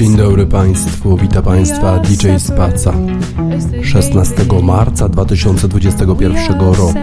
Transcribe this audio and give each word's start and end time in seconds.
Dzień 0.00 0.16
dobry 0.16 0.46
Państwu, 0.46 1.16
witam 1.16 1.44
Państwa 1.44 1.98
DJ 1.98 2.28
Spaca. 2.38 2.92
16 3.82 4.34
marca 4.62 5.08
2021 5.08 6.60
roku. 6.60 6.94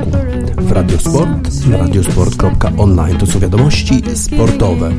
W 0.58 0.72
Radiosport 0.72 1.68
na 1.68 1.78
radiosport.online 1.78 3.18
to 3.18 3.26
są 3.26 3.40
wiadomości 3.40 4.02
sportowe. 4.16 4.92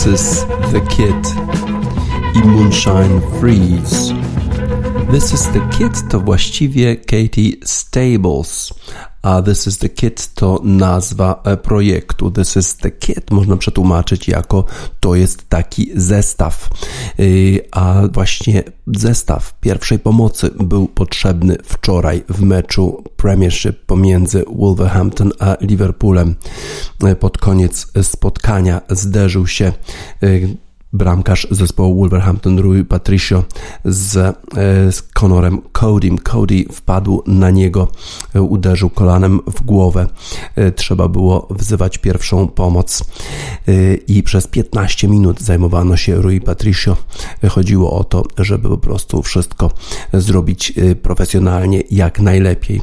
This 0.00 0.20
is 0.20 0.44
The 0.72 0.80
Kid 0.80 1.26
i 2.34 2.46
Moonshine 2.46 3.20
Freeze. 3.20 4.14
This 5.10 5.32
is 5.32 5.52
the 5.52 5.60
Kid 5.78 6.08
to 6.10 6.20
właściwie 6.20 6.96
Katie 6.96 7.56
Stables, 7.64 8.74
a 9.22 9.42
This 9.42 9.66
is 9.66 9.78
the 9.78 9.88
Kid 9.88 10.34
to 10.34 10.60
nazwa 10.64 11.42
e, 11.44 11.56
projektu. 11.56 12.30
This 12.30 12.56
is 12.56 12.76
the 12.76 12.90
Kid 12.90 13.30
można 13.30 13.56
przetłumaczyć 13.56 14.28
jako 14.28 14.64
to 15.00 15.14
jest 15.14 15.48
taki 15.48 15.90
zestaw, 15.94 16.68
a 17.70 18.02
właśnie 18.12 18.62
zestaw 18.86 19.60
pierwszej 19.60 19.98
pomocy 19.98 20.50
był 20.60 20.88
potrzebny 20.88 21.56
wczoraj 21.64 22.22
w 22.28 22.40
meczu 22.42 23.04
Premiership 23.16 23.86
pomiędzy 23.86 24.44
Wolverhampton 24.56 25.30
a 25.38 25.56
Liverpoolem. 25.60 26.34
E, 27.04 27.16
pod 27.16 27.38
koniec 27.38 27.86
spotkania 28.02 28.80
zderzył 28.90 29.46
się 29.46 29.72
y, 30.22 30.56
bramkarz 30.92 31.46
zespołu 31.50 32.00
Wolverhampton 32.00 32.58
Rui 32.58 32.84
Patricio 32.84 33.44
z, 33.84 34.16
e, 34.16 34.34
z 34.92 35.02
Conorem 35.02 35.62
Codym. 35.72 36.18
Cody 36.18 36.64
wpadł 36.72 37.22
na 37.26 37.50
niego, 37.50 37.88
e, 38.34 38.42
uderzył 38.42 38.90
kolanem 38.90 39.40
w 39.46 39.62
głowę. 39.62 40.06
E, 40.56 40.72
trzeba 40.72 41.08
było 41.08 41.48
wzywać 41.50 41.98
pierwszą 41.98 42.48
pomoc 42.48 43.04
i 44.08 44.22
przez 44.22 44.46
15 44.46 45.08
minut 45.08 45.40
zajmowano 45.40 45.96
się 45.96 46.14
Rui 46.14 46.40
Patricio. 46.40 46.96
Chodziło 47.48 47.92
o 47.92 48.04
to, 48.04 48.24
żeby 48.38 48.68
po 48.68 48.78
prostu 48.78 49.22
wszystko 49.22 49.70
zrobić 50.12 50.72
profesjonalnie, 51.02 51.82
jak 51.90 52.20
najlepiej. 52.20 52.82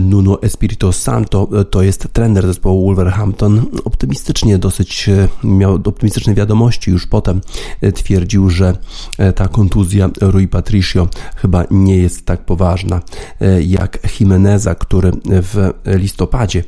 Nuno 0.00 0.42
Espirito 0.42 0.92
Santo 0.92 1.48
to 1.70 1.82
jest 1.82 2.08
trener 2.12 2.46
zespołu 2.46 2.84
Wolverhampton. 2.84 3.66
Optymistycznie 3.84 4.58
dosyć 4.58 5.10
miał 5.44 5.74
optymistyczne 5.74 6.34
wiadomości 6.34 6.90
już 6.90 7.06
potem 7.06 7.31
E, 7.80 7.92
twierdził, 7.92 8.50
że 8.50 8.76
e, 9.18 9.32
ta 9.32 9.48
kontuzja 9.48 10.10
Rui 10.20 10.48
Patricio 10.48 11.08
chyba 11.36 11.64
nie 11.70 11.96
jest 11.96 12.26
tak 12.26 12.44
poważna 12.44 13.00
e, 13.40 13.62
jak 13.62 14.20
Jimeneza, 14.20 14.74
który 14.74 15.12
w 15.24 15.70
listopadzie 15.86 16.64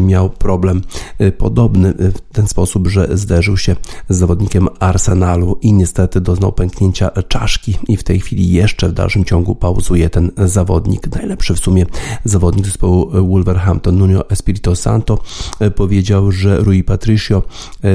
miał 0.00 0.30
problem 0.30 0.82
podobny 1.38 1.92
w 1.92 2.20
ten 2.32 2.48
sposób, 2.48 2.88
że 2.88 3.08
zderzył 3.12 3.56
się 3.56 3.76
z 4.08 4.16
zawodnikiem 4.18 4.68
Arsenalu 4.80 5.58
i 5.62 5.72
niestety 5.72 6.20
doznał 6.20 6.52
pęknięcia 6.52 7.10
czaszki 7.28 7.78
i 7.88 7.96
w 7.96 8.02
tej 8.02 8.20
chwili 8.20 8.50
jeszcze 8.50 8.88
w 8.88 8.92
dalszym 8.92 9.24
ciągu 9.24 9.54
pauzuje 9.54 10.10
ten 10.10 10.30
zawodnik. 10.36 11.16
Najlepszy 11.16 11.54
w 11.54 11.58
sumie 11.58 11.86
zawodnik 12.24 12.66
zespołu 12.66 13.10
Wolverhampton, 13.28 13.98
Nuno 13.98 14.30
Espirito 14.30 14.76
Santo 14.76 15.18
powiedział, 15.76 16.32
że 16.32 16.58
Rui 16.58 16.84
Patricio 16.84 17.42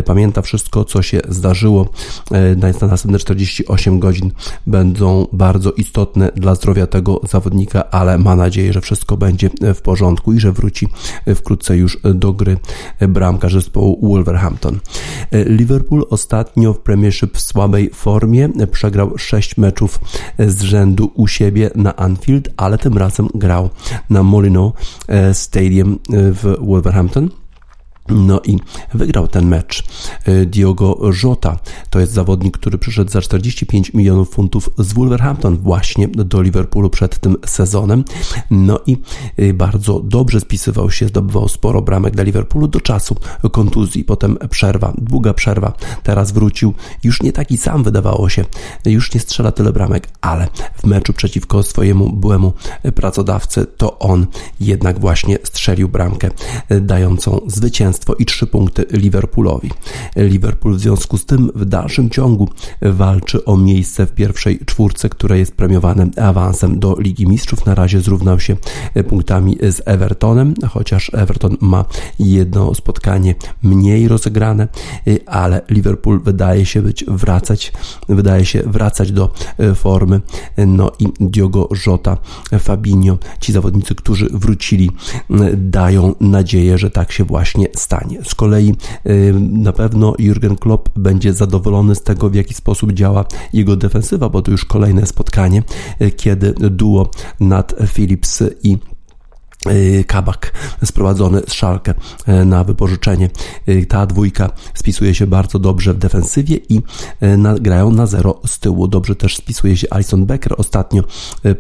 pamięta 0.06 0.42
wszystko, 0.42 0.86
co 0.86 1.02
się 1.02 1.22
zdarzyło 1.30 1.90
na 2.58 2.88
następne 2.88 3.20
48 3.20 4.00
godzin 4.00 4.32
będą 4.68 5.28
bardzo 5.34 5.72
istotne 5.72 6.32
dla 6.36 6.56
zdrowia 6.56 6.88
tego 6.88 7.22
zawodnika, 7.30 7.90
ale 7.90 8.18
ma 8.18 8.36
nadzieję, 8.36 8.74
że 8.74 8.82
wszystko 8.82 9.18
będzie 9.18 9.50
w 9.76 9.82
porządku 9.82 10.34
i 10.34 10.40
że 10.40 10.52
wróci 10.52 10.88
wkrótce 11.36 11.78
już 11.78 11.98
do 12.04 12.34
gry 12.34 12.58
bramkarz 13.08 13.54
zespołu 13.54 14.10
Wolverhampton. 14.10 14.80
Liverpool 15.32 16.06
ostatnio 16.10 16.74
w 16.74 16.80
Premiership 16.80 17.38
w 17.38 17.42
słabej 17.42 17.90
formie 17.90 18.50
przegrał 18.72 19.18
6 19.18 19.58
meczów 19.58 20.00
z 20.40 20.62
rzędu 20.62 21.12
u 21.16 21.28
siebie 21.28 21.70
na 21.76 21.96
Anfield, 21.96 22.50
ale 22.58 22.78
tym 22.78 22.98
razem 22.98 23.28
grał 23.36 23.70
na 24.10 24.24
Molino 24.24 24.74
Stadium 25.34 26.00
w 26.10 26.56
Wolverhampton. 26.60 27.41
No 28.10 28.42
i 28.46 28.58
wygrał 28.94 29.28
ten 29.28 29.48
mecz. 29.48 29.84
E, 30.26 30.46
Diogo 30.46 31.00
Jota 31.24 31.58
to 31.90 32.00
jest 32.00 32.14
zawodnik, 32.14 32.58
który 32.58 32.78
przyszedł 32.78 33.12
za 33.12 33.22
45 33.22 33.94
milionów 33.94 34.30
funtów 34.30 34.70
z 34.78 34.94
Wolverhampton 34.94 35.58
właśnie 35.58 36.08
do 36.08 36.42
Liverpoolu 36.42 36.90
przed 36.90 37.20
tym 37.20 37.38
sezonem. 37.46 38.04
No 38.52 38.80
i 38.88 38.98
e, 39.38 39.54
bardzo 39.54 40.00
dobrze 40.00 40.40
spisywał 40.40 40.92
się, 40.92 41.08
zdobywał 41.08 41.48
sporo 41.48 41.82
bramek 41.82 42.14
dla 42.14 42.24
Liverpoolu 42.24 42.68
do 42.68 42.82
czasu 42.82 43.16
kontuzji, 43.52 44.04
potem 44.04 44.38
przerwa, 44.50 44.94
długa 44.98 45.34
przerwa. 45.34 45.74
Teraz 46.04 46.32
wrócił, 46.32 46.74
już 47.04 47.24
nie 47.24 47.32
taki 47.32 47.58
sam 47.58 47.84
wydawało 47.84 48.30
się, 48.30 48.46
już 48.86 49.14
nie 49.14 49.20
strzela 49.20 49.52
tyle 49.52 49.74
bramek, 49.74 50.08
ale 50.22 50.48
w 50.78 50.84
meczu 50.84 51.14
przeciwko 51.14 51.64
swojemu 51.64 52.14
byłemu 52.14 52.54
pracodawcy 52.96 53.66
to 53.78 54.00
on 54.00 54.28
jednak 54.60 55.00
właśnie 55.00 55.38
strzelił 55.44 55.90
bramkę 55.90 56.30
e, 56.70 56.82
dającą 56.82 57.42
zwycięstwo 57.48 57.91
zwycięstwo 57.92 58.14
i 58.14 58.26
trzy 58.26 58.48
punkty 58.48 58.86
Liverpoolowi. 58.92 59.70
Liverpool 60.16 60.76
w 60.76 60.80
związku 60.80 61.18
z 61.18 61.26
tym 61.26 61.52
w 61.56 61.66
dalszym 61.66 62.10
ciągu 62.10 62.50
walczy 62.82 63.46
o 63.46 63.58
miejsce 63.58 64.06
w 64.06 64.12
pierwszej 64.12 64.60
czwórce, 64.66 65.10
które 65.10 65.40
jest 65.40 65.56
premiowane 65.56 66.10
awansem 66.22 66.80
do 66.80 66.96
Ligi 67.00 67.28
Mistrzów. 67.28 67.66
Na 67.66 67.76
razie 67.76 68.02
zrównał 68.02 68.40
się 68.40 68.56
punktami 69.10 69.58
z 69.62 69.82
Evertonem, 69.86 70.54
chociaż 70.70 71.12
Everton 71.14 71.58
ma 71.62 71.86
jedno 72.20 72.76
spotkanie 72.76 73.36
mniej 73.64 74.08
rozegrane, 74.08 74.68
ale 75.26 75.62
Liverpool 75.70 76.22
wydaje 76.24 76.66
się 76.66 76.82
być 76.82 77.06
wracać, 77.08 77.74
wydaje 78.10 78.46
się 78.46 78.64
wracać 78.66 79.12
do 79.12 79.34
formy. 79.76 80.22
No 80.68 80.92
i 81.00 81.08
Diogo 81.20 81.70
Jota, 81.88 82.18
Fabinho, 82.60 83.18
ci 83.40 83.54
zawodnicy, 83.54 83.96
którzy 83.96 84.30
wrócili, 84.34 84.92
dają 85.58 86.16
nadzieję, 86.20 86.78
że 86.78 86.90
tak 86.90 87.12
się 87.12 87.24
właśnie 87.24 87.68
stanie. 87.82 88.24
Z 88.24 88.36
kolei 88.36 88.76
na 89.40 89.74
pewno 89.74 90.14
Jurgen 90.20 90.56
Klopp 90.56 90.90
będzie 91.00 91.34
zadowolony 91.34 91.96
z 91.96 92.04
tego, 92.04 92.30
w 92.30 92.36
jaki 92.36 92.54
sposób 92.54 92.92
działa 92.94 93.26
jego 93.54 93.76
defensywa, 93.76 94.30
bo 94.30 94.42
to 94.42 94.52
już 94.52 94.66
kolejne 94.66 95.06
spotkanie, 95.06 95.64
y, 96.02 96.12
kiedy 96.12 96.54
duo 96.54 97.10
nad 97.40 97.76
Philips 97.94 98.44
i 98.64 98.78
Kabak 100.08 100.54
sprowadzony 100.86 101.42
z 101.48 101.54
Szalkę 101.54 101.94
y, 102.28 102.46
na 102.46 102.64
wypożyczenie. 102.64 103.30
Y, 103.70 103.86
ta 103.86 104.06
dwójka 104.06 104.50
spisuje 104.74 105.16
się 105.16 105.28
bardzo 105.28 105.60
dobrze 105.60 105.94
w 105.94 105.98
defensywie 105.98 106.60
i 106.70 106.82
na, 107.38 107.56
grają 107.56 107.92
na 107.92 108.06
zero 108.06 108.42
z 108.46 108.60
tyłu. 108.60 108.88
Dobrze 108.88 109.16
też 109.16 109.38
spisuje 109.38 109.78
się 109.78 109.88
Alison 109.90 110.26
Becker 110.26 110.54
ostatnio 110.58 111.04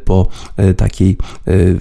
po 0.05 0.27
takiej 0.77 1.17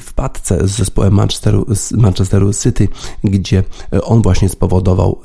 wpadce 0.00 0.68
z 0.68 0.70
zespołem 0.70 1.14
Manchesteru, 1.14 1.66
Manchesteru 1.92 2.52
City, 2.52 2.88
gdzie 3.24 3.64
on 4.02 4.22
właśnie 4.22 4.48
spowodował 4.48 5.20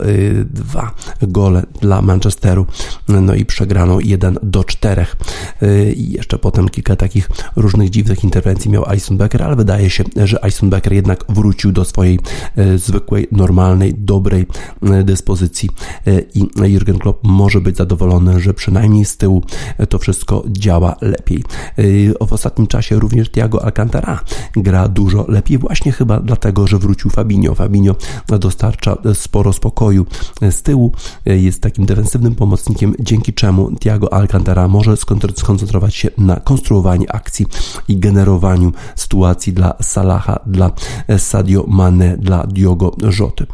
dwa 0.46 0.92
gole 1.22 1.64
dla 1.82 2.02
Manchesteru, 2.02 2.66
no 3.08 3.34
i 3.34 3.46
przegrano 3.46 4.00
1 4.00 4.38
do 4.44 4.64
4. 4.64 5.06
I 5.96 6.12
jeszcze 6.12 6.38
potem 6.38 6.70
kilka 6.70 6.96
takich 6.96 7.30
różnych 7.56 7.90
dziwnych 7.90 8.24
interwencji 8.24 8.72
miał 8.72 8.86
Alison 8.86 9.18
Becker, 9.18 9.44
ale 9.44 9.56
wydaje 9.56 9.90
się, 9.90 10.04
że 10.16 10.44
Alison 10.44 10.70
Becker 10.70 10.85
jednak 10.94 11.26
wrócił 11.30 11.72
do 11.72 11.86
swojej 11.86 12.20
e, 12.56 12.78
zwykłej, 12.78 13.28
normalnej, 13.32 13.94
dobrej 13.94 14.46
e, 14.82 15.04
dyspozycji 15.04 15.70
e, 16.08 16.20
i 16.20 16.72
Jurgen 16.74 17.00
Klopp 17.00 17.24
może 17.24 17.62
być 17.62 17.78
zadowolony, 17.78 18.40
że 18.40 18.54
przynajmniej 18.54 19.06
z 19.06 19.18
tyłu 19.18 19.44
to 19.90 20.00
wszystko 20.00 20.44
działa 20.48 20.96
lepiej. 21.02 21.44
W 22.28 22.34
ostatnim 22.34 22.68
czasie 22.68 23.00
również 23.00 23.32
Thiago 23.32 23.66
Alcantara 23.66 24.20
gra 24.56 24.88
dużo 24.88 25.26
lepiej 25.28 25.58
właśnie 25.58 25.92
chyba 25.92 26.20
dlatego, 26.20 26.68
że 26.68 26.78
wrócił 26.78 27.12
Fabinho. 27.12 27.56
Fabinho 27.56 27.96
dostarcza 28.40 28.98
sporo 29.14 29.54
spokoju 29.54 30.06
z 30.52 30.62
tyłu, 30.62 30.92
jest 31.26 31.62
takim 31.62 31.86
defensywnym 31.86 32.36
pomocnikiem, 32.36 32.94
dzięki 33.00 33.34
czemu 33.34 33.76
Thiago 33.80 34.14
Alcantara 34.14 34.68
może 34.68 34.98
skoncentrować 35.36 35.96
się 35.96 36.10
na 36.18 36.36
konstruowaniu 36.40 37.06
akcji 37.10 37.46
i 37.88 37.98
generowaniu 37.98 38.72
sytuacji 38.96 39.54
dla 39.54 39.74
Salaha, 39.82 40.40
dla 40.46 40.70
Sadio 41.18 41.66
Mane 41.68 42.18
dla 42.18 42.48
Diogo 42.48 42.92
Joty. 43.20 43.46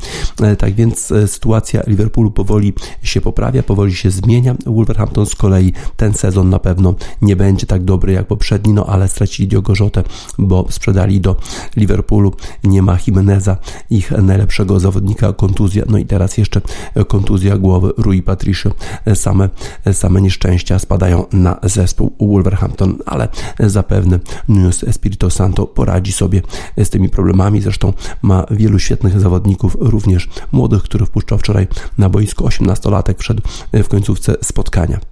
E, 0.41 0.55
tak 0.55 0.73
więc 0.73 1.11
e, 1.11 1.27
sytuacja 1.27 1.81
Liverpoolu 1.87 2.31
powoli 2.31 2.73
się 3.03 3.21
poprawia, 3.21 3.63
powoli 3.63 3.95
się 3.95 4.11
zmienia. 4.11 4.55
Wolverhampton 4.65 5.25
z 5.25 5.35
kolei 5.35 5.73
ten 5.97 6.13
sezon 6.13 6.49
na 6.49 6.59
pewno 6.59 6.95
nie 7.21 7.35
będzie 7.35 7.65
tak 7.65 7.83
dobry 7.83 8.13
jak 8.13 8.27
poprzedni, 8.27 8.73
no 8.73 8.85
ale 8.85 9.07
stracili 9.07 9.47
Diogo 9.47 9.73
Jotę, 9.79 10.03
bo 10.37 10.65
sprzedali 10.69 11.21
do 11.21 11.35
Liverpoolu. 11.75 12.33
Nie 12.63 12.81
ma 12.81 12.97
Jimeneza, 13.07 13.57
ich 13.89 14.11
najlepszego 14.11 14.79
zawodnika, 14.79 15.33
kontuzja, 15.33 15.83
no 15.89 15.97
i 15.97 16.05
teraz 16.05 16.37
jeszcze 16.37 16.61
kontuzja 17.07 17.57
głowy 17.57 17.93
Rui 17.97 18.21
Patricio. 18.21 18.71
E, 19.05 19.15
same, 19.15 19.49
same 19.91 20.21
nieszczęścia 20.21 20.79
spadają 20.79 21.25
na 21.33 21.59
zespół 21.63 22.15
Wolverhampton, 22.19 22.97
ale 23.05 23.27
zapewne 23.59 24.19
Nunes 24.47 24.83
Espirito 24.83 25.29
Santo 25.29 25.67
poradzi 25.67 26.11
sobie 26.11 26.41
z 26.77 26.89
tymi 26.89 27.09
problemami. 27.11 27.61
Zresztą 27.61 27.93
ma 28.21 28.45
wielu 28.51 28.79
świetnych 28.79 29.19
zawodników, 29.19 29.77
również 29.79 30.29
młodych, 30.51 30.83
których 30.83 31.07
wpuszczał 31.07 31.37
wczoraj 31.37 31.67
na 31.97 32.09
boisko 32.09 32.45
18-latek, 32.45 33.15
wszedł 33.17 33.41
w 33.73 33.87
końcówce 33.87 34.35
spotkania. 34.41 35.10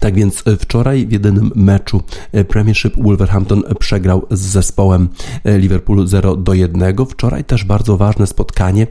Tak 0.00 0.14
więc 0.14 0.42
e, 0.46 0.56
wczoraj 0.56 1.06
w 1.06 1.12
jedynym 1.12 1.52
meczu 1.54 2.02
e, 2.32 2.44
Premiership 2.44 2.96
Wolverhampton 2.96 3.62
przegrał 3.78 4.26
z 4.30 4.40
zespołem 4.40 5.08
e, 5.44 5.58
Liverpoolu 5.58 6.06
0 6.06 6.36
do 6.36 6.54
1. 6.54 6.96
Wczoraj 7.08 7.44
też 7.44 7.64
bardzo 7.64 7.96
ważne 7.96 8.26
spotkanie 8.26 8.86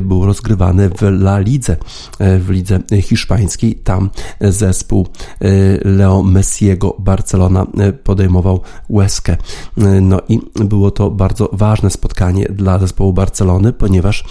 było 0.00 0.26
rozgrywane 0.26 0.88
w 0.88 1.02
La 1.02 1.38
Lidze, 1.38 1.76
w 2.20 2.50
lidze 2.50 2.80
hiszpańskiej. 3.02 3.74
Tam 3.74 4.10
zespół 4.40 5.08
Leo 5.84 6.22
Messiego 6.22 6.96
Barcelona 6.98 7.66
podejmował 8.04 8.60
łezkę. 8.88 9.36
No 10.02 10.20
i 10.28 10.40
było 10.54 10.90
to 10.90 11.10
bardzo 11.10 11.50
ważne 11.52 11.90
spotkanie 11.90 12.46
dla 12.50 12.78
zespołu 12.78 13.12
Barcelony, 13.12 13.72
ponieważ 13.72 14.24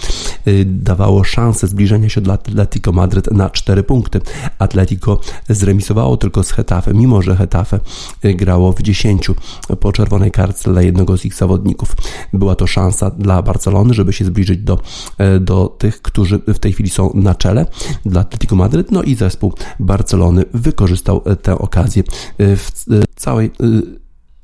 dawało 0.66 1.24
szansę 1.24 1.66
zbliżenia 1.66 2.08
się 2.08 2.20
dla 2.20 2.34
Atletico 2.34 2.92
Madryt 2.92 3.30
na 3.30 3.50
4 3.50 3.82
punkty. 3.82 4.20
Atletico 4.58 5.20
zremisowało 5.64 6.16
tylko 6.16 6.42
z 6.42 6.50
Hetafe, 6.50 6.94
mimo 6.94 7.22
że 7.22 7.36
Hetafe 7.36 7.80
y, 8.24 8.34
grało 8.34 8.72
w 8.72 8.82
10 8.82 9.30
po 9.80 9.92
czerwonej 9.92 10.30
kartce 10.30 10.72
dla 10.72 10.82
jednego 10.82 11.18
z 11.18 11.24
ich 11.24 11.34
zawodników. 11.34 11.96
Była 12.32 12.54
to 12.54 12.66
szansa 12.66 13.10
dla 13.10 13.42
Barcelony, 13.42 13.94
żeby 13.94 14.12
się 14.12 14.24
zbliżyć 14.24 14.58
do, 14.58 14.78
y, 15.36 15.40
do 15.40 15.68
tych, 15.78 16.02
którzy 16.02 16.38
w 16.38 16.58
tej 16.58 16.72
chwili 16.72 16.90
są 16.90 17.10
na 17.14 17.34
czele, 17.34 17.66
dla 18.06 18.20
Atletico 18.20 18.56
Madryt, 18.56 18.90
no 18.90 19.02
i 19.02 19.14
zespół 19.14 19.52
Barcelony 19.80 20.44
wykorzystał 20.54 21.22
y, 21.32 21.36
tę 21.36 21.58
okazję 21.58 22.02
w 22.38 22.70
całej 23.16 23.50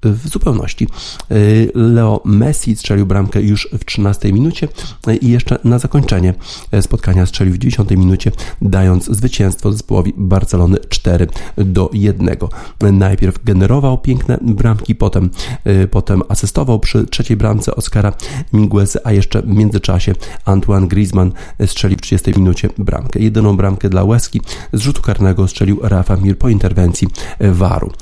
w 0.03 0.29
zupełności. 0.29 0.89
Y, 1.33 1.71
Leo 1.75 2.21
Messi 2.25 2.77
strzelił 2.77 3.07
bramkę 3.07 3.43
już 3.43 3.69
w 3.73 3.85
13 3.85 4.33
minucie 4.33 4.69
y, 5.09 5.17
i 5.17 5.31
jeszcze 5.31 5.59
na 5.65 5.79
zakończenie 5.79 6.35
y, 6.75 6.83
spotkania 6.83 7.27
strzelił 7.27 7.55
w 7.55 7.59
90 7.59 7.91
minucie, 7.91 8.33
dając 8.63 9.05
zwycięstwo 9.05 9.73
zespołowi 9.73 10.13
Barcelony 10.17 10.79
4 10.89 11.27
do 11.57 11.91
1. 11.93 12.37
Najpierw 12.93 13.45
generował 13.45 13.99
piękne 13.99 14.39
bramki, 14.43 14.95
potem, 14.95 15.31
potem 15.91 16.23
asystował 16.29 16.79
przy 16.79 17.07
trzeciej 17.07 17.37
bramce 17.37 17.75
Oscara 17.77 18.13
Miguez, 18.53 18.99
a 19.05 19.13
jeszcze 19.13 19.43
w 19.43 19.47
międzyczasie 19.47 20.15
Antoine 20.45 20.89
Griezmann 20.89 21.33
strzelił 21.67 21.99
w 21.99 22.01
30 22.01 22.31
minucie 22.37 22.69
bramkę. 22.79 23.21
Jedyną 23.21 23.57
bramkę 23.57 23.89
dla 23.89 24.05
Łeski 24.05 24.41
z 24.73 24.81
rzutu 24.81 25.03
karnego 25.03 25.49
strzelił 25.49 25.81
Rafa 25.83 26.17
Mir 26.17 26.39
po 26.39 26.49
interwencji 26.49 27.09
Waru. 27.41 27.93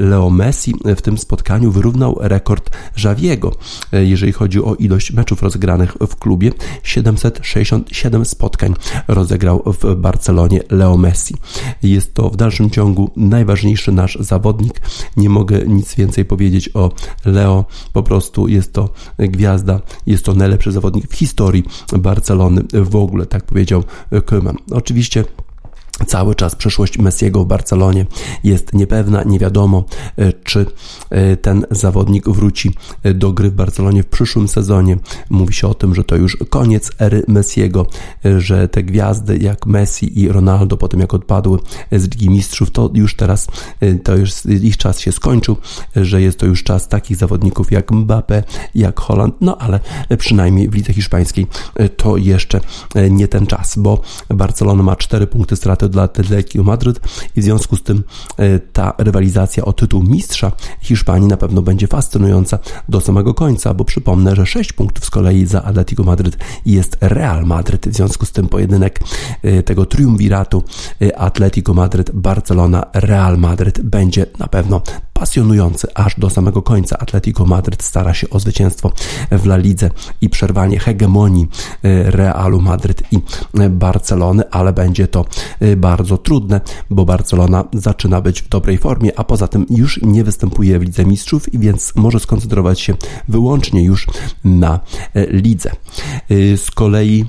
Leo 0.00 0.30
Messi 0.30 0.74
w 0.96 1.02
tym 1.02 1.18
spotkaniu 1.22 1.70
wyrównał 1.70 2.18
rekord 2.20 2.70
Javiego, 3.04 3.52
e, 3.92 4.04
jeżeli 4.04 4.32
chodzi 4.32 4.64
o 4.64 4.74
ilość 4.74 5.12
meczów 5.12 5.42
rozegranych 5.42 5.96
w 6.08 6.16
klubie. 6.16 6.52
767 6.82 8.24
spotkań 8.24 8.74
rozegrał 9.08 9.62
w 9.66 9.94
Barcelonie 9.94 10.60
Leo 10.70 10.96
Messi. 10.96 11.34
Jest 11.82 12.14
to 12.14 12.30
w 12.30 12.36
dalszym 12.36 12.70
ciągu 12.70 13.10
najważniejszy 13.16 13.92
nasz 13.92 14.18
zawodnik. 14.20 14.80
Nie 15.16 15.28
mogę 15.28 15.58
nic 15.66 15.94
więcej 15.94 16.24
powiedzieć 16.24 16.70
o 16.74 16.90
Leo. 17.24 17.64
Po 17.92 18.02
prostu 18.02 18.48
jest 18.48 18.72
to 18.72 18.88
gwiazda, 19.18 19.80
jest 20.06 20.24
to 20.24 20.34
najlepszy 20.34 20.72
zawodnik 20.72 21.08
w 21.08 21.14
historii 21.14 21.64
Barcelony 21.98 22.62
w 22.72 22.96
ogóle, 22.96 23.26
tak 23.26 23.44
powiedział 23.44 23.84
Koeman. 24.24 24.56
Oczywiście 24.70 25.24
Cały 26.06 26.34
czas 26.34 26.54
przyszłość 26.54 26.98
Messiego 26.98 27.44
w 27.44 27.46
Barcelonie 27.46 28.06
jest 28.44 28.72
niepewna, 28.72 29.22
nie 29.22 29.38
wiadomo, 29.38 29.84
e, 30.18 30.32
czy 30.32 30.66
e, 31.10 31.36
ten 31.36 31.66
zawodnik 31.70 32.28
wróci 32.28 32.74
e, 33.02 33.14
do 33.14 33.32
gry 33.32 33.50
w 33.50 33.54
Barcelonie 33.54 34.02
w 34.02 34.06
przyszłym 34.06 34.48
sezonie. 34.48 34.96
Mówi 35.30 35.54
się 35.54 35.68
o 35.68 35.74
tym, 35.74 35.94
że 35.94 36.04
to 36.04 36.16
już 36.16 36.36
koniec 36.50 36.90
ery 36.98 37.22
Messiego, 37.28 37.86
że 38.38 38.68
te 38.68 38.82
gwiazdy 38.82 39.38
jak 39.38 39.66
Messi 39.66 40.20
i 40.20 40.28
Ronaldo, 40.28 40.76
po 40.76 40.88
tym 40.88 41.00
jak 41.00 41.14
odpadły 41.14 41.58
z 41.92 42.02
Ligi 42.02 42.30
Mistrzów, 42.30 42.70
to 42.70 42.90
już 42.94 43.16
teraz 43.16 43.46
to 44.04 44.16
już 44.16 44.46
ich 44.46 44.76
czas 44.76 45.00
się 45.00 45.12
skończył, 45.12 45.56
że 45.96 46.22
jest 46.22 46.38
to 46.38 46.46
już 46.46 46.62
czas 46.62 46.88
takich 46.88 47.16
zawodników 47.16 47.72
jak 47.72 47.90
Mbappe, 47.90 48.42
jak 48.74 49.00
Holland, 49.00 49.34
no 49.40 49.56
ale 49.58 49.80
przynajmniej 50.18 50.68
w 50.68 50.74
lidze 50.74 50.92
hiszpańskiej 50.92 51.46
to 51.96 52.16
jeszcze 52.16 52.60
nie 53.10 53.28
ten 53.28 53.46
czas, 53.46 53.78
bo 53.78 54.00
Barcelona 54.28 54.82
ma 54.82 54.96
4 54.96 55.26
punkty 55.26 55.56
straty 55.56 55.88
dla 55.92 56.02
Atletico 56.02 56.64
Madryt 56.64 57.00
i 57.36 57.40
w 57.40 57.44
związku 57.44 57.76
z 57.76 57.82
tym 57.82 58.04
e, 58.36 58.58
ta 58.58 58.94
rywalizacja 58.98 59.64
o 59.64 59.72
tytuł 59.72 60.02
mistrza 60.02 60.52
Hiszpanii 60.80 61.28
na 61.28 61.36
pewno 61.36 61.62
będzie 61.62 61.86
fascynująca 61.86 62.58
do 62.88 63.00
samego 63.00 63.34
końca, 63.34 63.74
bo 63.74 63.84
przypomnę, 63.84 64.36
że 64.36 64.46
6 64.46 64.72
punktów 64.72 65.04
z 65.04 65.10
kolei 65.10 65.46
za 65.46 65.62
Atletico 65.62 66.04
Madryt 66.04 66.36
jest 66.66 66.96
Real 67.00 67.44
Madryt. 67.46 67.88
W 67.88 67.94
związku 67.94 68.26
z 68.26 68.32
tym 68.32 68.48
pojedynek 68.48 69.00
e, 69.42 69.62
tego 69.62 69.86
triumviratu 69.86 70.64
e, 71.02 71.18
Atletico 71.18 71.74
Madryt, 71.74 72.10
Barcelona, 72.10 72.86
Real 72.94 73.38
Madryt 73.38 73.80
będzie 73.80 74.26
na 74.38 74.48
pewno 74.48 74.82
pasjonujący 75.22 75.94
aż 75.94 76.20
do 76.20 76.30
samego 76.30 76.62
końca. 76.62 76.98
Atletico 76.98 77.44
Madryt 77.44 77.82
stara 77.82 78.14
się 78.14 78.30
o 78.30 78.40
zwycięstwo 78.40 78.92
w 79.30 79.46
La 79.46 79.56
Lidze 79.56 79.90
i 80.20 80.28
przerwanie 80.30 80.78
hegemonii 80.78 81.48
Realu 81.82 82.60
Madryt 82.60 83.02
i 83.12 83.18
Barcelony, 83.70 84.50
ale 84.50 84.72
będzie 84.72 85.08
to 85.08 85.24
bardzo 85.76 86.18
trudne, 86.18 86.60
bo 86.90 87.04
Barcelona 87.04 87.64
zaczyna 87.72 88.20
być 88.20 88.42
w 88.42 88.48
dobrej 88.48 88.78
formie, 88.78 89.18
a 89.18 89.24
poza 89.24 89.48
tym 89.48 89.66
już 89.70 90.00
nie 90.02 90.24
występuje 90.24 90.78
w 90.78 90.82
Lidze 90.82 91.04
Mistrzów, 91.04 91.46
więc 91.52 91.92
może 91.96 92.20
skoncentrować 92.20 92.80
się 92.80 92.94
wyłącznie 93.28 93.84
już 93.84 94.06
na 94.44 94.80
e, 95.14 95.26
lidze. 95.26 95.70
E, 95.70 96.56
z 96.56 96.70
kolei 96.70 97.24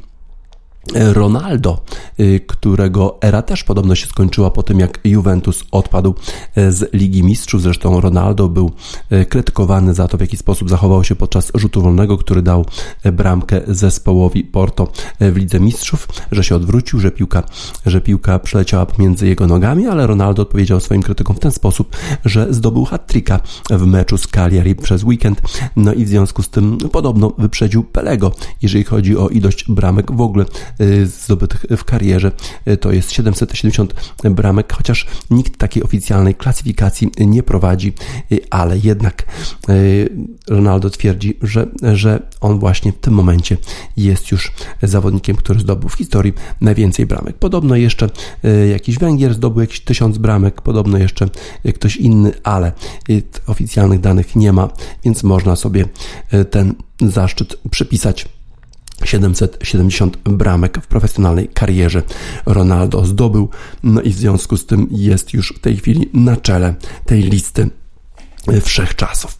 Ronaldo, 0.94 1.82
y, 2.20 2.40
którego 2.48 3.18
era 3.22 3.42
też 3.42 3.64
podobno 3.64 3.96
się 3.96 4.08
skończyła 4.08 4.52
po 4.52 4.64
tym, 4.64 4.80
jak 4.80 5.00
Juventus 5.04 5.64
odpadł 5.72 6.16
y, 6.58 6.72
z 6.72 6.94
Ligi 6.94 7.24
Mistrzów. 7.24 7.62
Zresztą 7.62 8.02
Ronaldo 8.02 8.50
był 8.50 8.72
y, 9.12 9.26
krytykowany 9.26 9.94
za 9.94 10.08
to, 10.08 10.18
w 10.18 10.22
jaki 10.22 10.38
sposób 10.38 10.70
zachował 10.70 11.04
się 11.04 11.16
podczas 11.16 11.52
rzutu 11.56 11.82
wolnego, 11.82 12.18
który 12.18 12.42
dał 12.42 12.66
bramkę 13.14 13.62
zespołowi 13.68 14.44
Porto 14.44 14.88
w 15.20 15.38
Lidze 15.38 15.60
Mistrzów, 15.60 16.08
że 16.32 16.44
się 16.44 16.56
odwrócił, 16.56 17.00
że 17.00 17.12
piłka, 17.12 17.44
że 17.86 18.02
piłka 18.02 18.40
przeleciała 18.40 18.86
pomiędzy 18.86 19.28
jego 19.28 19.48
nogami, 19.48 19.88
ale 19.88 20.08
Ronaldo 20.08 20.42
odpowiedział 20.42 20.80
swoim 20.80 21.04
krytykom 21.04 21.36
w 21.36 21.40
ten 21.40 21.52
sposób, 21.52 21.96
że 22.26 22.54
zdobył 22.54 22.86
hat-tricka 22.86 23.40
w 23.70 23.86
meczu 23.86 24.18
z 24.18 24.28
Cagliari 24.28 24.76
przez 24.76 25.04
weekend. 25.04 25.42
No 25.76 25.94
i 25.94 26.06
w 26.06 26.08
związku 26.08 26.44
z 26.44 26.50
tym 26.50 26.78
podobno 26.92 27.34
wyprzedził 27.38 27.84
Pelego, 27.84 28.32
jeżeli 28.62 28.84
chodzi 28.84 29.18
o 29.18 29.30
ilość 29.30 29.66
bramek 29.68 30.12
w 30.12 30.22
ogóle 30.22 30.46
zdobytych 31.06 31.66
w 31.78 31.84
karierze. 31.84 32.32
Y, 32.68 32.78
to 32.78 32.92
jest 32.92 33.12
770 33.12 33.94
bramek, 34.24 34.74
chociaż 34.74 35.08
nikt 35.30 35.58
takiej 35.58 35.84
oficjalnej 35.84 36.36
klasyfikacji 36.36 37.12
nie 37.20 37.44
prowadzi, 37.44 37.94
y, 38.32 38.40
ale 38.50 38.78
jednak 38.78 39.24
Ronaldo 40.48 40.90
twierdzi, 40.90 41.38
że, 41.42 41.68
że 41.94 42.28
on 42.42 42.60
właśnie 42.60 42.92
w 42.92 43.00
tym 43.00 43.14
momencie 43.14 43.58
jest 43.98 44.32
już 44.32 44.52
zawodnikiem, 44.84 45.36
który 45.36 45.60
zdobył 45.60 45.90
w 45.90 45.94
historii 45.94 46.34
najwięcej 46.62 47.06
bramek. 47.06 47.38
Podobno 47.38 47.76
jeszcze 47.76 48.10
jakiś 48.70 48.98
Węgier 48.98 49.34
zdobył 49.34 49.62
jakieś 49.62 49.80
tysiąc 49.80 50.18
bramek, 50.18 50.62
podobno 50.62 50.98
jeszcze 50.98 51.30
ktoś 51.76 51.98
inny, 51.98 52.32
ale 52.44 52.72
oficjalnych 53.48 54.00
danych 54.00 54.36
nie 54.36 54.54
ma, 54.54 54.70
więc 55.04 55.24
można 55.24 55.56
sobie 55.56 55.86
ten 56.52 56.76
zaszczyt 57.02 57.58
przypisać 57.72 58.26
770 59.06 60.18
bramek 60.18 60.80
w 60.82 60.88
profesjonalnej 60.88 61.48
karierze. 61.48 62.02
Ronaldo 62.46 63.06
zdobył, 63.06 63.50
no 63.84 64.02
i 64.02 64.10
w 64.10 64.18
związku 64.18 64.58
z 64.58 64.66
tym 64.66 64.88
jest 64.92 65.34
już 65.34 65.54
w 65.58 65.60
tej 65.60 65.78
chwili 65.78 66.10
na 66.14 66.38
czele 66.38 66.76
tej 67.06 67.22
listy 67.22 67.70
wszechczasów. 68.62 69.38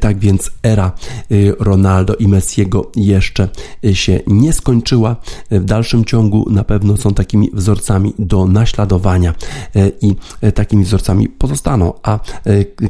Tak 0.00 0.18
więc 0.18 0.50
era 0.62 0.92
y, 1.32 1.54
Ronaldo 1.58 2.14
i 2.14 2.28
Messiego 2.28 2.90
jeszcze 2.96 3.48
y, 3.84 3.94
się 3.94 4.20
nie 4.26 4.52
skończyła. 4.52 5.16
W 5.50 5.64
dalszym 5.64 6.04
ciągu 6.04 6.50
na 6.50 6.64
pewno 6.64 6.96
są 6.96 7.14
takimi 7.14 7.50
wzorcami 7.52 8.14
do 8.18 8.46
naśladowania 8.46 9.34
y, 9.76 9.92
i 10.00 10.16
takimi 10.52 10.84
wzorcami 10.84 11.28
pozostaną, 11.28 11.92
a 12.02 12.18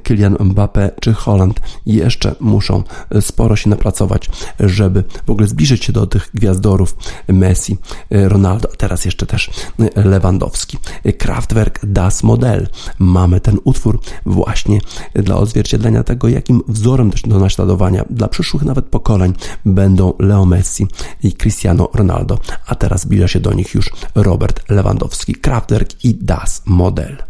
Kylian 0.02 0.34
Mbappé 0.34 0.90
czy 1.00 1.12
Holland 1.12 1.60
jeszcze 1.86 2.34
muszą 2.40 2.82
sporo 3.20 3.56
się 3.56 3.70
napracować, 3.70 4.30
żeby 4.60 5.04
w 5.26 5.30
ogóle 5.30 5.46
zbliżyć 5.46 5.84
się 5.84 5.92
do 5.92 6.06
tych 6.06 6.30
gwiazdorów 6.34 6.96
Messi, 7.28 7.76
Ronaldo, 8.10 8.68
teraz 8.78 9.04
jeszcze 9.04 9.26
też 9.26 9.50
Lewandowski. 9.96 10.78
Kraftwerk 11.18 11.86
Das 11.86 12.22
Model. 12.22 12.68
Mamy 12.98 13.40
ten 13.40 13.58
utwór 13.64 14.00
właśnie 14.26 14.80
dla 15.14 15.36
odzwierciedlenia 15.50 16.02
tego, 16.04 16.28
jakim 16.28 16.62
wzorem 16.68 17.10
do 17.26 17.38
naśladowania 17.38 18.04
dla 18.10 18.28
przyszłych 18.28 18.62
nawet 18.62 18.84
pokoleń 18.86 19.34
będą 19.64 20.12
Leo 20.18 20.46
Messi 20.46 20.86
i 21.22 21.32
Cristiano 21.32 21.88
Ronaldo, 21.94 22.38
a 22.66 22.74
teraz 22.74 23.00
zbliża 23.00 23.28
się 23.28 23.40
do 23.40 23.52
nich 23.52 23.74
już 23.74 23.90
Robert 24.14 24.70
Lewandowski, 24.70 25.34
Kraftwerk 25.34 26.04
i 26.04 26.14
Das 26.14 26.62
Model. 26.66 27.29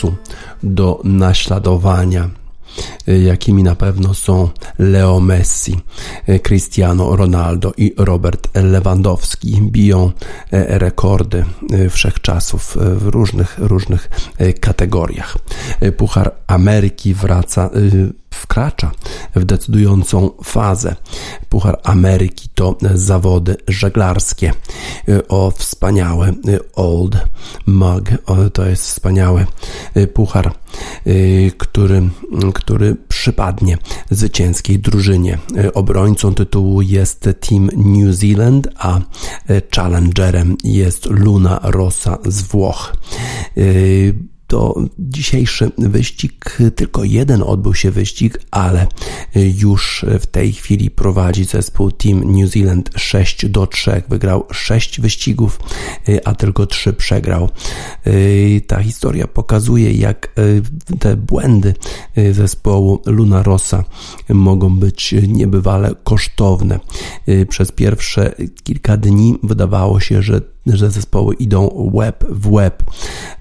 Wzorcu 0.00 0.14
do 0.62 1.00
naśladowania 1.04 2.30
jakimi 3.06 3.62
na 3.62 3.74
pewno 3.74 4.14
są 4.14 4.48
Leo 4.78 5.20
Messi, 5.20 5.80
Cristiano 6.42 7.16
Ronaldo 7.16 7.72
i 7.76 7.94
Robert 7.96 8.48
Lewandowski. 8.54 9.62
Biją 9.62 10.12
rekordy 10.52 11.44
wszechczasów 11.90 12.76
w 12.76 13.06
różnych, 13.06 13.58
różnych 13.58 14.10
kategoriach. 14.60 15.36
Puchar 15.96 16.32
Ameryki 16.46 17.14
wraca 17.14 17.70
wkracza 18.40 18.90
w 19.34 19.44
decydującą 19.44 20.30
fazę. 20.44 20.96
Puchar 21.48 21.80
Ameryki 21.84 22.48
to 22.54 22.76
zawody 22.94 23.56
żeglarskie. 23.68 24.52
O 25.28 25.50
wspaniałe 25.50 26.32
Old 26.74 27.16
Mug, 27.66 28.02
to 28.52 28.66
jest 28.66 28.84
wspaniały 28.84 29.46
puchar, 30.14 30.52
który, 31.58 32.08
który 32.54 32.96
przypadnie 33.08 33.78
zwycięskiej 34.10 34.78
drużynie. 34.78 35.38
Obrońcą 35.74 36.34
tytułu 36.34 36.82
jest 36.82 37.28
Team 37.48 37.70
New 37.76 38.14
Zealand, 38.14 38.68
a 38.78 39.00
challengerem 39.76 40.56
jest 40.64 41.06
Luna 41.06 41.60
Rossa 41.62 42.18
z 42.26 42.42
Włoch 42.42 42.96
to 44.50 44.74
dzisiejszy 44.98 45.70
wyścig, 45.78 46.58
tylko 46.76 47.04
jeden 47.04 47.42
odbył 47.42 47.74
się 47.74 47.90
wyścig, 47.90 48.38
ale 48.50 48.86
już 49.34 50.04
w 50.20 50.26
tej 50.26 50.52
chwili 50.52 50.90
prowadzi 50.90 51.44
zespół 51.44 51.90
Team 51.90 52.36
New 52.36 52.50
Zealand 52.50 52.90
6 52.96 53.46
do 53.46 53.66
3. 53.66 54.02
Wygrał 54.08 54.46
6 54.52 55.00
wyścigów, 55.00 55.60
a 56.24 56.34
tylko 56.34 56.66
3 56.66 56.92
przegrał. 56.92 57.48
Ta 58.66 58.82
historia 58.82 59.26
pokazuje, 59.26 59.92
jak 59.92 60.34
te 60.98 61.16
błędy 61.16 61.74
zespołu 62.32 63.02
Luna 63.06 63.42
Rossa 63.42 63.84
mogą 64.28 64.76
być 64.76 65.14
niebywale 65.28 65.94
kosztowne. 66.04 66.80
Przez 67.48 67.72
pierwsze 67.72 68.34
kilka 68.62 68.96
dni 68.96 69.38
wydawało 69.42 70.00
się, 70.00 70.22
że 70.22 70.40
że 70.66 70.90
zespoły 70.90 71.34
idą 71.34 71.90
web 71.94 72.24
w 72.28 72.50
web. 72.50 72.82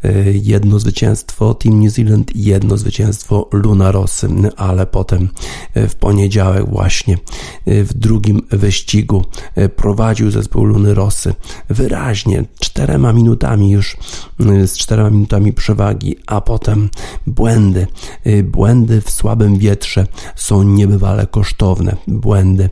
Y, 0.05 0.39
jedno 0.43 0.79
zwycięstwo 0.79 1.53
Team 1.53 1.83
New 1.83 1.93
Zealand, 1.93 2.35
jedno 2.35 2.77
zwycięstwo 2.77 3.49
Luna 3.51 3.91
Rossy, 3.91 4.29
ale 4.57 4.85
potem 4.85 5.29
y, 5.77 5.87
w 5.87 5.95
poniedziałek 5.95 6.69
właśnie 6.69 7.17
y, 7.67 7.83
w 7.83 7.93
drugim 7.93 8.41
wyścigu 8.49 9.25
prowadził 9.75 10.31
zespół 10.31 10.63
Luny 10.63 10.93
Rossy 10.93 11.33
wyraźnie, 11.69 12.43
czterema 12.59 13.13
minutami 13.13 13.71
już, 13.71 13.97
z 14.65 14.77
czterema 14.77 15.09
minutami 15.09 15.53
przewagi, 15.53 16.15
a 16.27 16.41
potem 16.41 16.89
błędy. 17.27 17.87
Błędy 18.43 19.01
w 19.01 19.11
słabym 19.11 19.57
wietrze 19.57 20.07
są 20.35 20.63
niebywale 20.63 21.27
kosztowne. 21.27 21.95
Błędy 22.07 22.69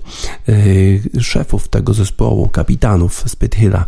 szefów 1.19 1.67
tego 1.67 1.93
zespołu, 1.93 2.49
kapitanów 2.49 3.23
Spithilla 3.27 3.85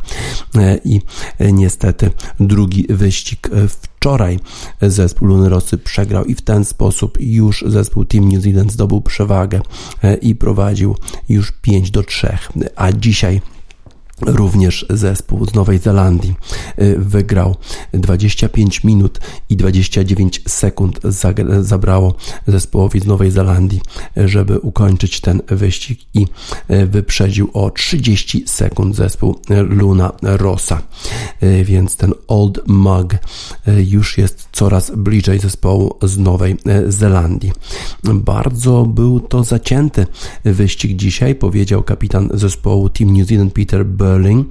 E, 0.48 0.48
i 0.85 1.01
e, 1.39 1.51
niestety 1.51 2.11
drugi 2.39 2.85
wyścig 2.89 3.49
e, 3.51 3.67
wczoraj 3.67 4.39
zespół 4.81 5.27
Luny 5.27 5.49
Rosy 5.49 5.77
przegrał 5.77 6.25
i 6.25 6.35
w 6.35 6.41
ten 6.41 6.65
sposób 6.65 7.17
już 7.21 7.63
zespół 7.67 8.05
Team 8.05 8.29
New 8.29 8.43
Zealand 8.43 8.71
zdobył 8.71 9.01
przewagę 9.01 9.61
i 10.21 10.35
prowadził 10.35 10.95
już 11.29 11.51
5 11.51 11.91
do 11.91 12.03
3, 12.03 12.37
a 12.75 12.91
dzisiaj 12.91 13.41
Również 14.25 14.85
zespół 14.89 15.45
z 15.45 15.53
Nowej 15.53 15.79
Zelandii 15.79 16.35
y, 16.81 16.95
wygrał 16.99 17.55
25 17.93 18.83
minut 18.83 19.19
i 19.49 19.57
29 19.57 20.41
sekund 20.47 20.99
zabrało 21.61 22.15
zespołowi 22.47 22.99
z 22.99 23.05
Nowej 23.05 23.31
Zelandii, 23.31 23.81
żeby 24.15 24.59
ukończyć 24.59 25.21
ten 25.21 25.41
wyścig 25.47 25.99
i 26.13 26.27
y, 26.71 26.87
wyprzedził 26.87 27.49
o 27.53 27.69
30 27.69 28.43
sekund 28.47 28.95
zespół 28.95 29.35
Luna 29.69 30.11
Rossa. 30.21 30.81
Y, 31.43 31.63
więc 31.63 31.95
ten 31.95 32.13
Old 32.27 32.59
Mug 32.67 33.13
już 33.87 34.17
jest 34.17 34.47
coraz 34.51 34.91
bliżej 34.91 35.39
zespołu 35.39 35.97
z 36.01 36.17
Nowej 36.17 36.57
Zelandii. 36.87 37.51
Bardzo 38.03 38.85
był 38.85 39.19
to 39.19 39.43
zacięty 39.43 40.05
wyścig 40.45 40.95
dzisiaj, 40.95 41.35
powiedział 41.35 41.83
kapitan 41.83 42.29
zespołu 42.33 42.89
Team 42.89 43.17
New 43.17 43.27
Zealand 43.27 43.53
Peter 43.53 43.85
Burr 43.85 44.08
Berlin. 44.09 44.45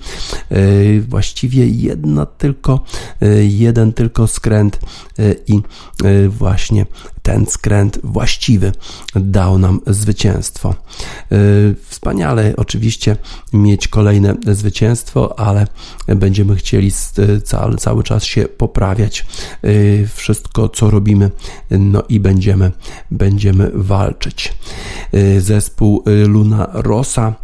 E, 0.50 1.00
właściwie 1.00 1.66
jedna 1.66 2.26
tylko, 2.26 2.84
e, 3.22 3.44
jeden 3.44 3.92
tylko 3.92 4.26
skręt 4.26 4.80
e, 5.18 5.34
i 5.46 5.62
właśnie 6.28 6.86
ten 7.28 7.46
skręt 7.46 7.98
właściwy 8.04 8.72
dał 9.14 9.58
nam 9.58 9.80
zwycięstwo. 9.86 10.74
Wspaniale 11.88 12.54
oczywiście 12.56 13.16
mieć 13.52 13.88
kolejne 13.88 14.34
zwycięstwo, 14.46 15.38
ale 15.40 15.66
będziemy 16.06 16.56
chcieli 16.56 16.92
cały, 17.44 17.76
cały 17.76 18.02
czas 18.02 18.24
się 18.24 18.44
poprawiać 18.44 19.26
wszystko, 20.14 20.68
co 20.68 20.90
robimy, 20.90 21.30
no 21.70 22.02
i 22.08 22.20
będziemy, 22.20 22.72
będziemy 23.10 23.70
walczyć. 23.74 24.54
Zespół 25.38 26.02
Luna 26.26 26.68
Rosa 26.72 27.34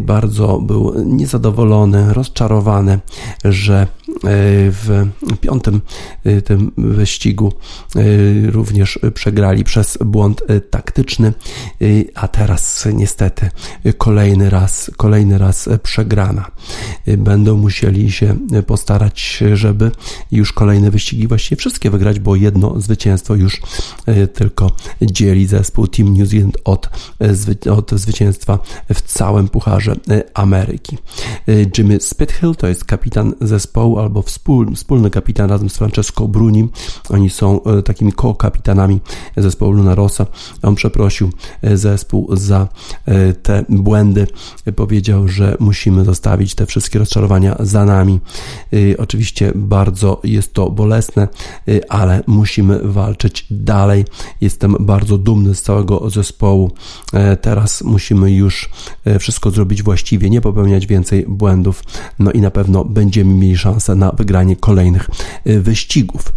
bardzo 0.00 0.58
był 0.58 1.04
niezadowolony, 1.04 2.12
rozczarowany, 2.14 2.98
że 3.44 3.86
w 4.22 5.08
piątym 5.40 5.80
tym 6.44 6.72
wyścigu 6.76 7.52
również 8.52 8.98
przegrał 9.14 9.40
przegrali 9.40 9.64
przez 9.64 9.98
błąd 10.04 10.42
y, 10.50 10.60
taktyczny, 10.60 11.32
y, 11.82 12.08
a 12.14 12.28
teraz 12.28 12.88
niestety 12.94 13.50
kolejny 13.98 14.50
raz, 14.50 14.90
kolejny 14.96 15.38
raz 15.38 15.68
przegrana. 15.82 16.50
Y, 17.08 17.16
będą 17.16 17.56
musieli 17.56 18.12
się 18.12 18.36
postarać, 18.66 19.44
żeby 19.54 19.90
już 20.32 20.52
kolejne 20.52 20.90
wyścigi 20.90 21.28
właściwie 21.28 21.56
wszystkie 21.56 21.90
wygrać, 21.90 22.20
bo 22.20 22.36
jedno 22.36 22.80
zwycięstwo 22.80 23.34
już 23.34 23.60
tylko 24.34 24.72
dzieli 25.02 25.46
zespół 25.46 25.86
Team 25.86 26.16
New 26.16 26.28
Zealand 26.28 26.58
od, 26.64 26.90
od 27.70 27.90
zwycięstwa 27.90 28.58
w 28.94 29.02
całym 29.02 29.48
Pucharze 29.48 29.96
Ameryki. 30.34 30.98
Jimmy 31.78 32.00
Spithill 32.00 32.54
to 32.54 32.66
jest 32.66 32.84
kapitan 32.84 33.34
zespołu 33.40 33.98
albo 34.10 34.22
wspólny 34.74 35.10
kapitan 35.10 35.50
razem 35.50 35.70
z 35.70 35.76
Francesco 35.76 36.28
Brunim. 36.28 36.70
Oni 37.08 37.30
są 37.30 37.60
takimi 37.84 38.12
ko-kapitanami 38.12 39.00
zespołu 39.36 39.72
Luna. 39.72 39.96
On 40.62 40.74
przeprosił 40.74 41.30
e, 41.62 41.76
zespół 41.76 42.36
za 42.36 42.68
e, 43.06 43.32
te 43.32 43.64
błędy. 43.68 44.26
Powiedział, 44.76 45.28
że 45.28 45.56
musimy 45.60 46.04
zostawić 46.04 46.54
te 46.54 46.66
wszystkie 46.66 46.98
rozczarowania 46.98 47.56
za 47.60 47.84
nami. 47.84 48.20
E, 48.72 48.76
oczywiście 48.98 49.52
bardzo 49.54 50.20
jest 50.24 50.54
to 50.54 50.70
bolesne, 50.70 51.28
ale 51.88 52.22
musimy 52.26 52.80
walczyć 52.82 53.46
dalej. 53.50 54.04
Jestem 54.40 54.76
bardzo 54.80 55.18
dumny 55.18 55.54
z 55.54 55.62
całego 55.62 56.10
zespołu. 56.10 56.70
Teraz 57.40 57.82
musimy 57.82 58.32
już 58.32 58.70
wszystko 59.18 59.50
zrobić 59.50 59.82
właściwie, 59.82 60.30
nie 60.30 60.40
popełniać 60.40 60.86
więcej 60.86 61.24
błędów. 61.28 61.84
No 62.18 62.32
i 62.32 62.40
na 62.40 62.50
pewno 62.50 62.84
będziemy 62.84 63.34
mieli 63.34 63.58
szansę 63.58 63.94
na 64.00 64.12
wygranie 64.12 64.56
kolejnych 64.56 65.10
wyścigów. 65.46 66.32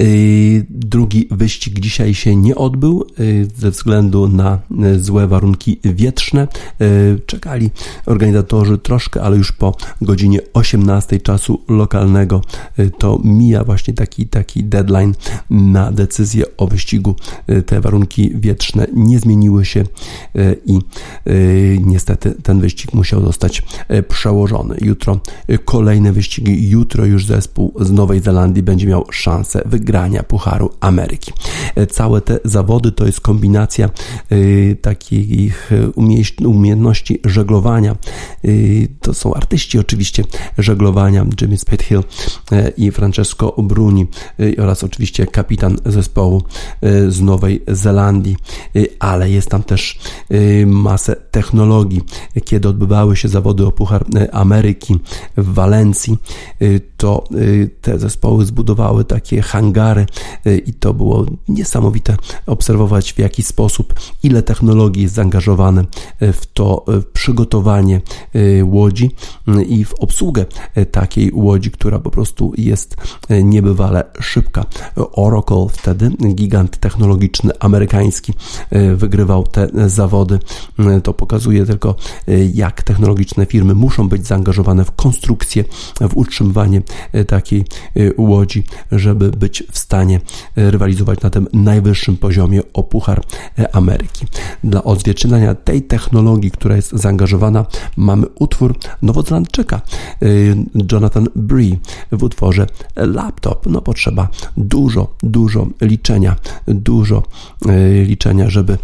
Y, 0.00 0.66
drugi 0.70 1.28
wyścig 1.30 1.80
dzisiaj 1.80 2.14
się 2.14 2.36
nie 2.36 2.56
odbył 2.56 3.04
y, 3.20 3.48
ze 3.56 3.70
względu 3.70 4.28
na 4.28 4.58
y, 4.84 5.00
złe 5.00 5.26
warunki 5.26 5.80
wietrzne. 5.84 6.48
Czekali 7.26 7.70
organizatorzy 8.06 8.78
troszkę, 8.78 9.22
ale 9.22 9.36
już 9.36 9.52
po 9.52 9.76
godzinie 10.02 10.40
18 10.52 11.20
czasu 11.20 11.62
lokalnego 11.68 12.40
to 12.98 13.20
mija 13.24 13.64
właśnie 13.64 13.94
taki, 13.94 14.26
taki 14.26 14.64
deadline 14.64 15.14
na 15.50 15.92
decyzję 15.92 16.44
o 16.56 16.66
wyścigu. 16.66 17.14
Te 17.66 17.80
warunki 17.80 18.32
wietrzne 18.34 18.86
nie 18.92 19.18
zmieniły 19.18 19.64
się 19.64 19.84
i 20.66 20.78
niestety 21.80 22.34
ten 22.42 22.60
wyścig 22.60 22.94
musiał 22.94 23.22
zostać 23.24 23.62
przełożony. 24.08 24.76
Jutro 24.80 25.20
kolejne 25.64 26.12
wyścigi, 26.12 26.70
jutro 26.70 27.04
już 27.04 27.26
zespół 27.26 27.74
z 27.80 27.90
Nowej 27.90 28.20
Zelandii 28.20 28.62
będzie 28.62 28.86
miał 28.86 29.04
szansę 29.10 29.62
wygrać 29.66 29.87
wygrania 29.88 30.22
Pucharu 30.22 30.70
Ameryki. 30.80 31.32
Całe 31.90 32.20
te 32.20 32.38
zawody 32.44 32.92
to 32.92 33.06
jest 33.06 33.20
kombinacja 33.20 33.90
takich 34.82 35.70
umiejętności 36.44 37.20
żeglowania. 37.24 37.96
To 39.00 39.14
są 39.14 39.34
artyści 39.34 39.78
oczywiście 39.78 40.24
żeglowania, 40.58 41.26
Jimmy 41.40 41.58
Spithill 41.58 42.02
i 42.76 42.90
Francesco 42.90 43.54
Bruni 43.62 44.06
oraz 44.58 44.84
oczywiście 44.84 45.26
kapitan 45.26 45.76
zespołu 45.86 46.42
z 47.08 47.20
Nowej 47.20 47.62
Zelandii, 47.68 48.36
ale 48.98 49.30
jest 49.30 49.48
tam 49.50 49.62
też 49.62 49.98
masę 50.66 51.16
technologii. 51.30 52.00
Kiedy 52.44 52.68
odbywały 52.68 53.16
się 53.16 53.28
zawody 53.28 53.66
o 53.66 53.72
Puchar 53.72 54.04
Ameryki 54.32 54.98
w 55.36 55.54
Walencji, 55.54 56.18
to 56.96 57.24
te 57.80 57.98
zespoły 57.98 58.44
zbudowały 58.44 59.04
takie 59.04 59.42
hangary 59.42 59.77
i 60.66 60.72
to 60.72 60.94
było 60.94 61.26
niesamowite 61.48 62.16
obserwować 62.46 63.12
w 63.12 63.18
jaki 63.18 63.42
sposób, 63.42 63.94
ile 64.22 64.42
technologii 64.42 65.02
jest 65.02 65.14
zaangażowane 65.14 65.84
w 66.20 66.46
to 66.54 66.84
przygotowanie 67.12 68.00
łodzi 68.62 69.10
i 69.68 69.84
w 69.84 69.94
obsługę 69.94 70.46
takiej 70.90 71.30
łodzi, 71.34 71.70
która 71.70 71.98
po 71.98 72.10
prostu 72.10 72.52
jest 72.56 72.96
niebywale 73.44 74.04
szybka. 74.20 74.64
Oracle 75.12 75.66
wtedy, 75.72 76.10
gigant 76.34 76.76
technologiczny 76.76 77.52
amerykański, 77.60 78.32
wygrywał 78.96 79.46
te 79.46 79.68
zawody. 79.86 80.38
To 81.02 81.14
pokazuje 81.14 81.66
tylko, 81.66 81.94
jak 82.54 82.82
technologiczne 82.82 83.46
firmy 83.46 83.74
muszą 83.74 84.08
być 84.08 84.26
zaangażowane 84.26 84.84
w 84.84 84.92
konstrukcję, 84.92 85.64
w 86.00 86.16
utrzymywanie 86.16 86.82
takiej 87.26 87.64
łodzi, 88.18 88.64
żeby 88.92 89.30
być 89.30 89.64
w 89.72 89.78
stanie 89.78 90.20
rywalizować 90.56 91.20
na 91.20 91.30
tym 91.30 91.48
najwyższym 91.52 92.16
poziomie 92.16 92.60
o 92.72 92.82
Puchar 92.82 93.24
Ameryki. 93.72 94.26
Dla 94.64 94.84
odzwierciedlenia 94.84 95.54
tej 95.54 95.82
technologii, 95.82 96.50
która 96.50 96.76
jest 96.76 96.92
zaangażowana, 96.92 97.66
mamy 97.96 98.26
utwór 98.38 98.78
Nowozelandczyka 99.02 99.80
Jonathan 100.92 101.26
Bree 101.36 101.78
w 102.12 102.22
utworze 102.22 102.66
Laptop. 102.96 103.66
No 103.66 103.80
potrzeba 103.80 104.28
dużo, 104.56 105.14
dużo 105.22 105.66
liczenia, 105.80 106.36
dużo 106.66 107.22
liczenia, 108.04 108.50
żeby 108.50 108.78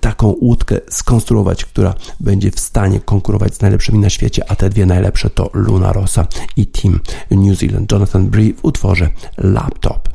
taką 0.00 0.34
łódkę 0.40 0.80
skonstruować, 0.90 1.64
która 1.64 1.94
będzie 2.20 2.50
w 2.50 2.60
stanie 2.60 3.00
konkurować 3.00 3.54
z 3.54 3.60
najlepszymi 3.60 3.98
na 3.98 4.10
świecie, 4.10 4.50
a 4.50 4.56
te 4.56 4.70
dwie 4.70 4.86
najlepsze 4.86 5.30
to 5.30 5.50
Luna 5.52 5.92
Rossa 5.92 6.26
i 6.56 6.66
Team 6.66 7.00
New 7.30 7.58
Zealand. 7.58 7.92
Jonathan 7.92 8.26
Bree 8.26 8.52
w 8.52 8.64
utworze 8.64 9.08
Laptop. 9.38 10.05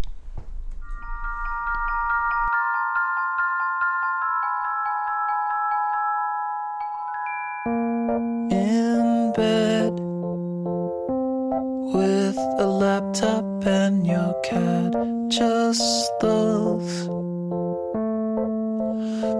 top 13.13 13.65
and 13.65 14.08
your 14.08 14.34
cat 14.41 14.93
just 15.28 16.10
love 16.24 16.89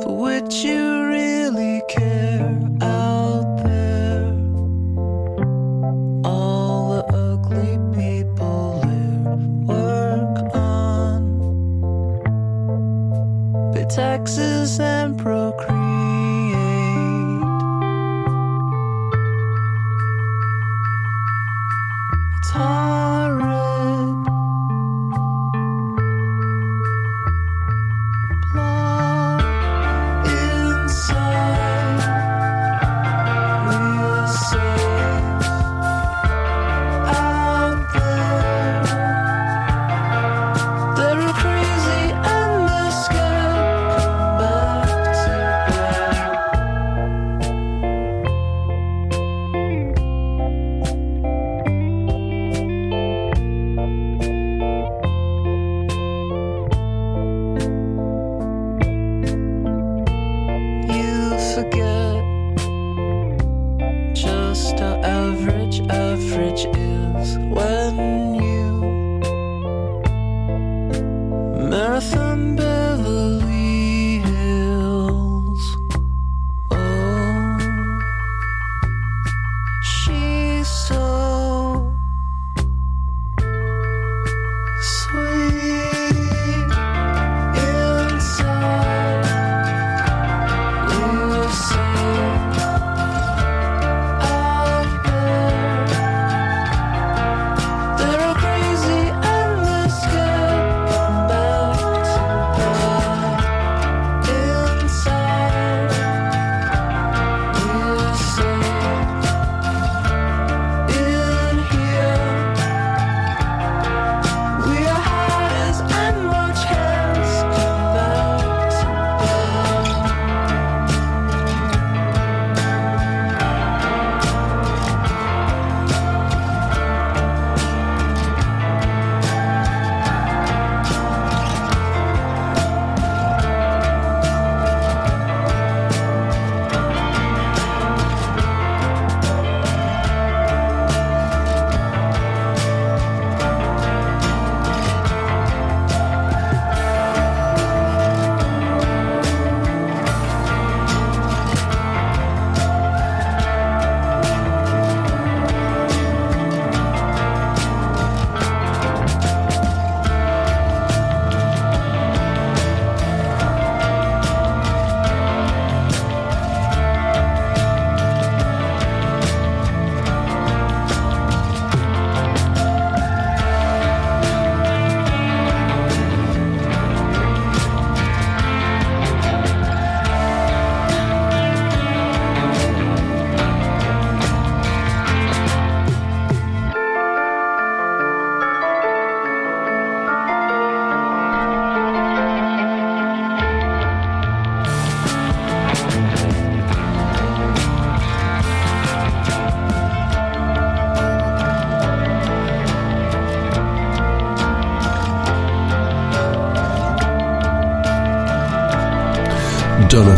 for 0.02 0.18
which 0.18 0.64
you 0.66 1.08
really 1.08 1.82
care 1.88 2.60
out 2.82 3.58
there. 3.64 4.26
All 6.26 6.90
the 6.90 7.04
ugly 7.16 7.78
people 7.96 8.82
live 8.84 9.68
work 9.70 10.54
on 10.54 11.22
pay 13.74 13.86
taxes 13.86 14.80
and 14.82 15.18
procreate. 15.18 15.71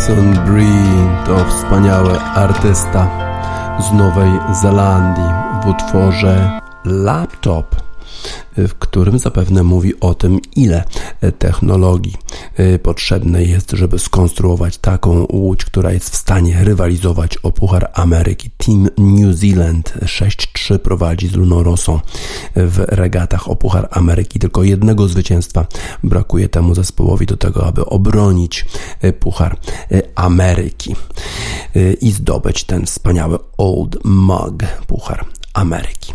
Jonathan 0.10 0.46
Bree 0.46 1.26
to 1.26 1.46
wspaniały 1.46 2.20
artysta 2.20 3.10
z 3.80 3.94
Nowej 3.94 4.32
Zelandii 4.62 5.34
w 5.64 5.68
utworze 5.68 6.60
Laptop 6.86 7.84
w 8.58 8.74
którym 8.74 9.20
zapewne 9.20 9.64
mówi 9.64 10.00
o 10.00 10.14
tym, 10.14 10.40
ile 10.56 10.84
technologii 11.40 12.16
y, 12.60 12.80
potrzebne 12.80 13.44
jest, 13.44 13.72
żeby 13.72 14.00
skonstruować 14.00 14.78
taką 14.78 15.26
łódź, 15.32 15.66
która 15.66 15.92
jest 15.92 16.10
w 16.10 16.16
stanie 16.16 16.64
rywalizować 16.64 17.38
o 17.38 17.52
Puchar 17.52 17.92
Ameryki. 17.94 18.50
Team 18.58 18.90
New 18.98 19.36
Zealand 19.36 19.94
6-3 20.64 20.78
prowadzi 20.78 21.28
z 21.28 21.34
Luną 21.34 21.64
Rosą 21.64 22.00
w 22.56 22.80
regatach 22.88 23.50
o 23.50 23.56
Puchar 23.56 23.88
Ameryki. 23.92 24.40
Tylko 24.40 24.64
jednego 24.64 25.08
zwycięstwa 25.08 25.66
brakuje 26.04 26.50
temu 26.50 26.76
zespołowi 26.76 27.26
do 27.26 27.38
tego, 27.38 27.68
aby 27.68 27.86
obronić 27.86 28.66
y, 29.04 29.14
Puchar 29.14 29.58
y, 29.92 30.02
Ameryki 30.16 30.96
i 32.02 32.12
zdobyć 32.12 32.64
ten 32.64 32.86
wspaniały 32.86 33.38
Old 33.58 34.06
Mug 34.06 34.64
Puchar 34.88 35.26
Ameryki. 35.54 36.14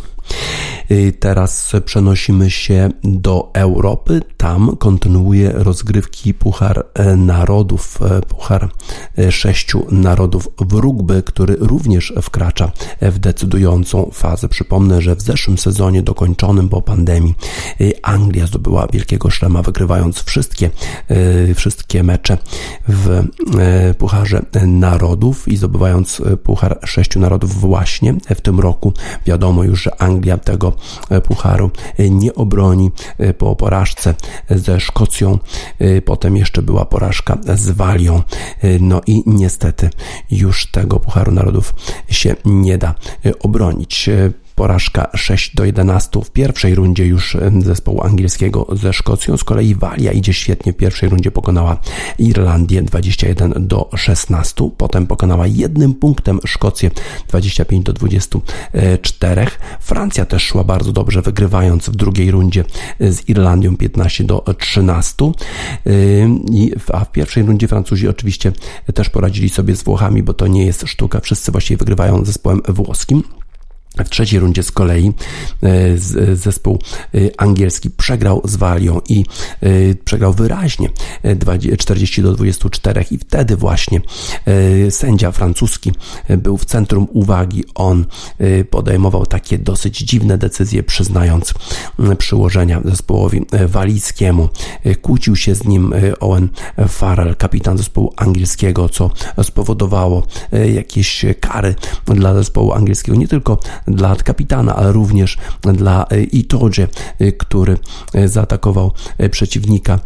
Y, 0.91 1.13
teraz 1.13 1.73
przenosimy 1.85 2.51
się 2.51 2.91
do 3.05 3.51
Europy. 3.55 4.21
Tam 4.37 4.77
kontynuuje 4.77 5.53
rozgrywki 5.55 6.35
Puchar 6.35 6.87
e, 6.95 7.17
Narodów, 7.17 7.99
e, 8.03 8.21
Puchar 8.21 8.69
e, 9.19 9.33
Sześciu 9.33 9.87
Narodów 9.91 10.49
w 10.59 10.73
rugby, 10.73 11.23
który 11.23 11.57
również 11.61 12.13
wkracza 12.23 12.73
w 13.03 13.19
decydującą 13.19 14.11
fazę. 14.13 14.49
Przypomnę, 14.49 15.03
że 15.03 15.17
w 15.17 15.23
zeszłym 15.23 15.59
sezonie 15.59 16.03
dokończonym 16.03 16.69
po 16.69 16.83
pandemii 16.83 17.35
Anglia 18.03 18.47
zdobyła 18.47 18.87
wielkiego 18.93 19.31
szlema, 19.31 19.63
wygrywając 19.63 20.23
wszystkie, 20.23 20.71
wszystkie 21.55 22.03
mecze 22.03 22.39
w 22.89 23.25
Pucharze 23.99 24.43
Narodów 24.67 25.49
i 25.49 25.57
zdobywając 25.57 26.23
Puchar 26.43 26.79
Sześciu 26.85 27.21
Narodów 27.21 27.61
właśnie 27.61 28.15
w 28.37 28.41
tym 28.41 28.61
roku. 28.61 28.93
Wiadomo 29.27 29.65
już, 29.65 29.83
że 29.83 30.03
Anglia 30.03 30.39
tego 30.39 30.78
pucharu 31.25 31.71
e, 31.99 32.11
nie 32.11 32.35
obroni 32.35 32.91
e, 33.19 33.35
po 33.35 33.57
porażce 33.57 34.15
ze 34.51 34.81
Szkocją. 34.81 35.39
Potem 36.05 36.37
jeszcze 36.37 36.63
była 36.63 36.85
porażka 36.85 37.39
z 37.55 37.71
Walią. 37.71 38.23
No 38.81 39.01
i 39.07 39.23
niestety 39.27 39.91
już 40.31 40.71
tego 40.71 41.01
Pucharu 41.01 41.33
Narodów 41.33 41.75
się 42.11 42.37
nie 42.45 42.79
da 42.79 42.95
obronić 43.41 44.11
porażka 44.59 45.11
6 45.15 45.55
do 45.55 45.65
11 45.65 46.21
w 46.25 46.31
pierwszej 46.31 46.75
rundzie 46.75 47.07
już 47.07 47.37
zespołu 47.59 48.03
angielskiego 48.03 48.67
ze 48.73 48.93
Szkocją. 48.93 49.37
Z 49.37 49.45
kolei 49.45 49.75
Walia 49.75 50.13
idzie 50.13 50.33
świetnie. 50.33 50.73
W 50.73 50.77
pierwszej 50.77 51.09
rundzie 51.09 51.31
pokonała 51.31 51.81
Irlandię 52.19 52.83
21 52.83 53.55
do 53.57 53.91
16. 53.97 54.71
Potem 54.77 55.07
pokonała 55.07 55.47
jednym 55.47 55.95
punktem 55.95 56.41
Szkocję 56.47 56.91
25 57.29 57.85
do 57.85 57.93
24. 57.93 59.47
Francja 59.81 60.25
też 60.25 60.43
szła 60.43 60.65
bardzo 60.65 60.93
dobrze, 60.93 61.23
wygrywając 61.23 61.89
w 61.89 61.97
drugiej 61.97 62.31
rundzie 62.31 62.65
z 63.01 63.29
Irlandią 63.29 63.77
15 63.77 64.25
do 64.25 64.45
13. 64.59 65.15
A 66.93 67.05
w 67.05 67.13
pierwszej 67.13 67.43
rundzie 67.43 67.69
Francuzi 67.69 68.09
oczywiście 68.09 68.53
też 68.95 69.11
poradzili 69.11 69.49
sobie 69.49 69.77
z 69.77 69.83
Włochami, 69.83 70.23
bo 70.23 70.35
to 70.35 70.47
nie 70.47 70.67
jest 70.67 70.85
sztuka. 70.87 71.21
Wszyscy 71.21 71.53
właściwie 71.53 71.77
wygrywają 71.79 72.25
zespołem 72.25 72.63
włoskim. 72.69 73.23
W 74.05 74.11
trzeciej 74.11 74.41
rundzie 74.41 74.63
z 74.63 74.73
kolei 74.73 75.13
e, 75.63 75.99
zespół 76.37 76.79
e, 77.15 77.19
angielski 77.37 77.91
przegrał 77.91 78.43
z 78.45 78.57
Walią 78.57 79.01
i 79.09 79.25
e, 79.61 79.69
przegrał 80.05 80.33
wyraźnie 80.33 80.89
40 81.79 82.23
do 82.23 82.33
24 82.33 83.05
i 83.11 83.19
wtedy 83.19 83.57
właśnie 83.57 84.01
sędzia 84.91 85.33
francuski 85.33 85.93
był 86.39 86.59
w 86.59 86.65
centrum 86.65 87.07
uwagi. 87.13 87.65
On 87.75 88.07
podejmował 88.71 89.27
takie 89.27 89.59
dosyć 89.59 89.99
dziwne 89.99 90.39
decyzje, 90.39 90.83
przyznając 90.83 91.55
przyłożenia 92.19 92.81
zespołowi 92.85 93.47
walijskiemu. 93.67 94.49
Kłócił 95.03 95.37
się 95.37 95.55
z 95.55 95.65
nim 95.65 95.95
Owen 96.21 96.49
Farrell, 96.89 97.37
kapitan 97.37 97.79
zespołu 97.79 98.13
angielskiego, 98.17 98.89
co 98.89 99.11
spowodowało 99.43 100.23
jakieś 100.75 101.25
kary 101.41 101.75
dla 102.07 102.35
zespołu 102.35 102.73
angielskiego, 102.73 103.19
nie 103.19 103.29
tylko 103.29 103.59
dla 103.91 104.17
kapitana, 104.17 104.77
ale 104.77 104.93
również 104.93 105.39
dla 105.63 106.07
e, 106.07 106.23
Itoje, 106.23 106.89
e, 107.19 107.33
który 107.33 107.79
e, 108.15 108.29
zaatakował 108.29 108.93
przeciwnika 109.31 109.99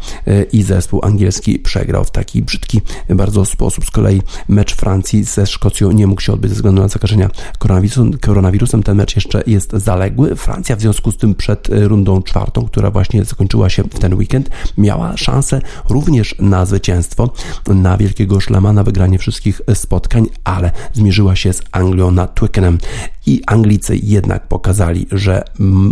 i 0.51 0.63
zespół 0.63 1.05
angielski 1.05 1.59
przegrał 1.59 2.03
w 2.03 2.11
taki 2.11 2.41
brzydki 2.41 2.81
bardzo 3.09 3.45
sposób. 3.45 3.85
Z 3.85 3.91
kolei 3.91 4.21
mecz 4.49 4.75
Francji 4.75 5.23
ze 5.23 5.47
Szkocją 5.47 5.91
nie 5.91 6.07
mógł 6.07 6.21
się 6.21 6.33
odbyć 6.33 6.49
ze 6.51 6.55
względu 6.55 6.81
na 6.81 6.87
zakażenia 6.87 7.29
koronawirusem. 7.59 8.17
koronawirusem. 8.17 8.83
Ten 8.83 8.97
mecz 8.97 9.15
jeszcze 9.15 9.43
jest 9.47 9.71
zaległy. 9.73 10.35
Francja 10.35 10.75
w 10.75 10.81
związku 10.81 11.11
z 11.11 11.17
tym 11.17 11.35
przed 11.35 11.67
rundą 11.71 12.21
czwartą, 12.21 12.65
która 12.65 12.91
właśnie 12.91 13.25
zakończyła 13.25 13.69
się 13.69 13.83
w 13.83 13.99
ten 13.99 14.13
weekend, 14.13 14.49
miała 14.77 15.17
szansę 15.17 15.61
również 15.89 16.35
na 16.39 16.65
zwycięstwo, 16.65 17.29
na 17.67 17.97
wielkiego 17.97 18.39
szlema, 18.39 18.73
na 18.73 18.83
wygranie 18.83 19.19
wszystkich 19.19 19.61
spotkań, 19.73 20.27
ale 20.43 20.71
zmierzyła 20.93 21.35
się 21.35 21.53
z 21.53 21.61
Anglią 21.71 22.11
na 22.11 22.27
Twickenham 22.27 22.77
i 23.25 23.41
Anglicy 23.47 23.97
jednak 24.03 24.47
pokazali, 24.47 25.07
że, 25.11 25.43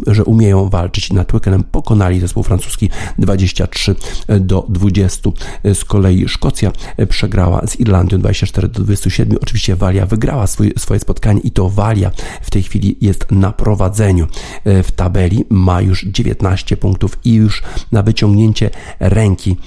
że 0.08 0.24
umieją 0.24 0.70
walczyć. 0.70 1.14
Nad 1.14 1.28
Twickenham 1.28 1.64
pokonali 1.64 2.20
zespół 2.20 2.44
francuski 2.44 2.90
23 3.18 3.96
do 4.40 4.66
20. 4.70 5.30
Z 5.74 5.86
kolei 5.86 6.28
Szkocja 6.28 6.72
przegrała 7.10 7.68
z 7.68 7.80
Irlandią 7.80 8.18
24 8.18 8.68
do 8.68 8.84
27. 8.84 9.38
Oczywiście 9.42 9.76
Walia 9.76 10.06
wygrała 10.06 10.48
swój, 10.48 10.74
swoje 10.78 11.00
spotkanie 11.00 11.42
i 11.42 11.52
to 11.52 11.70
Walia 11.70 12.12
w 12.42 12.50
tej 12.50 12.64
chwili 12.64 12.98
jest 13.02 13.32
na 13.32 13.52
prowadzeniu 13.52 14.28
w 14.66 14.92
tabeli. 14.96 15.46
Ma 15.50 15.82
już 15.82 16.06
19 16.06 16.78
punktów 16.78 17.18
i 17.24 17.34
już 17.34 17.64
na 17.92 18.04
wyciągnięcie 18.04 18.70
ręki 19.00 19.58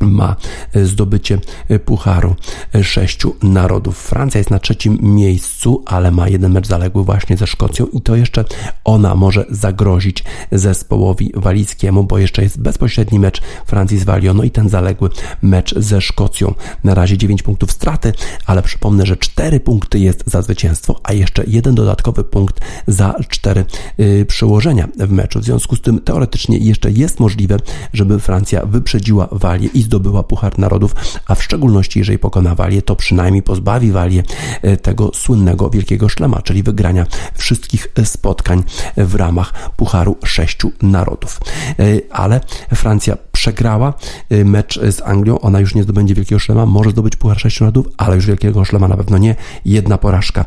ma 0.00 0.36
e, 0.72 0.84
zdobycie 0.84 1.38
e, 1.68 1.78
Pucharu 1.78 2.36
e, 2.74 2.84
Sześciu 2.84 3.36
Narodów. 3.42 3.98
Francja 3.98 4.38
jest 4.38 4.50
na 4.50 4.58
trzecim 4.58 4.98
miejscu, 5.02 5.82
ale 5.86 6.10
ma 6.10 6.28
jeden 6.28 6.52
mecz 6.52 6.66
zaległy 6.66 7.04
właśnie 7.04 7.36
ze 7.36 7.46
Szkocją 7.46 7.86
i 7.86 8.00
to 8.00 8.16
jeszcze 8.16 8.44
ona 8.84 9.14
może 9.14 9.44
zagrozić 9.50 10.24
zespołowi 10.52 11.32
walickiemu, 11.34 12.04
bo 12.04 12.18
jeszcze 12.18 12.42
jest 12.42 12.60
bezpośredni 12.60 13.18
mecz 13.18 13.42
Francji 13.66 13.98
z 13.98 14.04
Walią, 14.04 14.34
no 14.34 14.42
i 14.42 14.50
ten 14.50 14.68
zaległy 14.68 15.10
mecz 15.42 15.78
ze 15.78 16.00
Szkocją. 16.00 16.54
Na 16.84 16.94
razie 16.94 17.18
9 17.18 17.42
punktów 17.42 17.72
straty, 17.72 18.12
ale 18.46 18.62
przypomnę, 18.62 19.06
że 19.06 19.16
4 19.16 19.60
punkty 19.60 19.98
jest 19.98 20.22
za 20.26 20.42
zwycięstwo, 20.42 21.00
a 21.02 21.12
jeszcze 21.12 21.44
jeden 21.46 21.74
dodatkowy 21.74 22.24
punkt 22.24 22.60
za 22.86 23.14
4 23.28 23.64
yy, 23.98 24.24
przełożenia 24.24 24.88
w 24.98 25.10
meczu. 25.10 25.40
W 25.40 25.44
związku 25.44 25.76
z 25.76 25.80
tym 25.80 26.00
teoretycznie 26.00 26.58
jeszcze 26.58 26.90
jest 26.90 27.20
możliwe, 27.20 27.56
żeby 27.92 28.20
Francja 28.20 28.66
wyprzedziła 28.66 29.28
Walię 29.32 29.68
i 29.74 29.85
zdobyła 29.86 30.22
Puchar 30.22 30.58
Narodów, 30.58 30.94
a 31.26 31.34
w 31.34 31.42
szczególności 31.42 31.98
jeżeli 31.98 32.18
pokona 32.18 32.54
Walię, 32.54 32.82
to 32.82 32.96
przynajmniej 32.96 33.42
pozbawi 33.42 33.92
Walię 33.92 34.22
e, 34.62 34.76
tego 34.76 35.10
słynnego 35.14 35.70
Wielkiego 35.70 36.08
Szlema, 36.08 36.42
czyli 36.42 36.62
wygrania 36.62 37.06
wszystkich 37.34 37.88
spotkań 38.04 38.62
w 38.96 39.14
ramach 39.14 39.70
Pucharu 39.76 40.16
Sześciu 40.24 40.72
Narodów. 40.82 41.40
E, 41.78 41.84
ale 42.10 42.40
Francja 42.74 43.16
przegrała 43.32 43.94
e, 44.30 44.44
mecz 44.44 44.80
z 44.80 45.02
Anglią, 45.02 45.38
ona 45.38 45.60
już 45.60 45.74
nie 45.74 45.82
zdobędzie 45.82 46.14
Wielkiego 46.14 46.38
Szlema, 46.38 46.66
może 46.66 46.90
zdobyć 46.90 47.16
Puchar 47.16 47.40
Sześciu 47.40 47.64
Narodów, 47.64 47.86
ale 47.96 48.16
już 48.16 48.26
Wielkiego 48.26 48.64
Szlema 48.64 48.88
na 48.88 48.96
pewno 48.96 49.18
nie. 49.18 49.36
Jedna 49.64 49.98
porażka. 49.98 50.44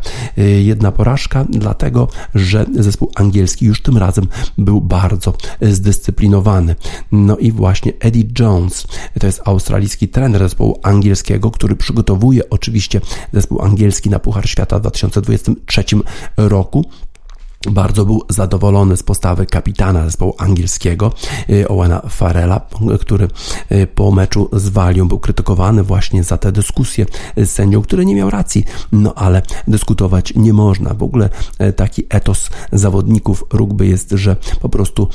Jedna 0.60 0.92
porażka, 0.92 1.46
dlatego, 1.50 2.08
że 2.36 2.66
zespół 2.80 3.12
angielski 3.16 3.66
już 3.66 3.82
tym 3.82 3.98
razem 3.98 4.28
był 4.58 4.82
bardzo 4.82 5.34
zdyscyplinowany. 5.62 6.76
No 7.12 7.38
i 7.38 7.52
właśnie 7.52 7.94
Eddie 8.00 8.24
Jones, 8.40 8.88
to 9.20 9.28
jest 9.30 9.42
australijski 9.46 10.08
trener 10.08 10.42
zespołu 10.42 10.80
angielskiego, 10.84 11.52
który 11.52 11.76
przygotowuje 11.76 12.50
oczywiście 12.50 13.02
zespół 13.34 13.62
angielski 13.62 14.10
na 14.10 14.20
Puchar 14.20 14.50
Świata 14.50 14.78
w 14.78 14.82
2023 14.82 15.84
roku. 16.38 16.86
Bardzo 17.68 18.06
był 18.06 18.24
zadowolony 18.30 18.98
z 18.98 19.04
postawy 19.04 19.46
kapitana 19.46 20.06
zespołu 20.06 20.36
angielskiego 20.38 21.14
y, 21.50 21.68
Owena 21.68 22.02
Farrella, 22.10 22.62
który 23.00 23.28
y, 23.72 23.88
po 23.88 24.12
meczu 24.12 24.50
z 24.54 24.70
Walią 24.70 25.08
był 25.08 25.20
krytykowany 25.20 25.84
właśnie 25.84 26.24
za 26.24 26.38
te 26.38 26.52
dyskusje 26.52 27.06
z 27.38 27.50
sędzią, 27.50 27.82
który 27.82 28.06
nie 28.06 28.16
miał 28.16 28.30
racji, 28.30 28.66
no 28.92 29.14
ale 29.14 29.42
dyskutować 29.68 30.34
nie 30.36 30.54
można. 30.54 30.94
W 30.94 31.04
ogóle 31.04 31.30
y, 31.62 31.74
taki 31.74 32.04
etos 32.10 32.50
zawodników 32.72 33.44
rugby 33.54 33.88
jest, 33.88 34.12
że 34.12 34.36
po 34.62 34.70
prostu 34.70 35.08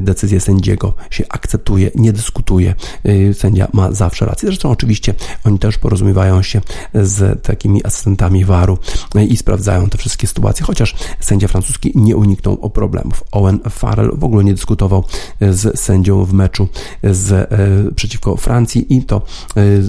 decyzję 0.00 0.40
sędziego 0.40 0.94
się 1.10 1.24
akceptuje, 1.28 1.90
nie 1.94 2.12
dyskutuje. 2.12 2.74
Sędzia 3.32 3.68
ma 3.72 3.92
zawsze 3.92 4.26
rację. 4.26 4.46
Zresztą 4.46 4.70
oczywiście 4.70 5.14
oni 5.44 5.58
też 5.58 5.78
porozumiewają 5.78 6.42
się 6.42 6.60
z 6.94 7.42
takimi 7.42 7.84
asystentami 7.84 8.44
waru 8.44 8.78
i 9.28 9.36
sprawdzają 9.36 9.88
te 9.90 9.98
wszystkie 9.98 10.26
sytuacje, 10.26 10.66
chociaż 10.66 10.94
sędzia 11.20 11.48
francuski 11.48 11.59
nie 11.94 12.16
uniknął 12.16 12.70
problemów. 12.70 13.24
Owen 13.32 13.60
Farrell 13.70 14.12
w 14.16 14.24
ogóle 14.24 14.44
nie 14.44 14.54
dyskutował 14.54 15.04
z 15.40 15.80
sędzią 15.80 16.24
w 16.24 16.32
meczu 16.32 16.68
z, 17.02 17.50
przeciwko 17.94 18.36
Francji 18.36 18.96
i 18.96 19.02
to 19.02 19.22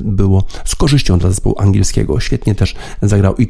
było 0.03 0.43
z 0.65 0.75
korzyścią 0.75 1.19
dla 1.19 1.29
zespołu 1.29 1.55
angielskiego. 1.59 2.19
Świetnie 2.19 2.55
też 2.55 2.75
zagrał 3.01 3.35
i 3.35 3.47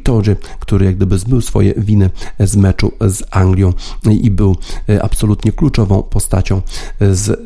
który 0.58 0.84
jak 0.84 0.96
gdyby 0.96 1.18
zbył 1.18 1.40
swoje 1.40 1.74
winy 1.76 2.10
z 2.40 2.56
meczu 2.56 2.92
z 3.00 3.22
Anglią 3.30 3.72
i 4.10 4.30
był 4.30 4.56
absolutnie 5.02 5.52
kluczową 5.52 6.02
postacią 6.02 6.62
z, 7.00 7.40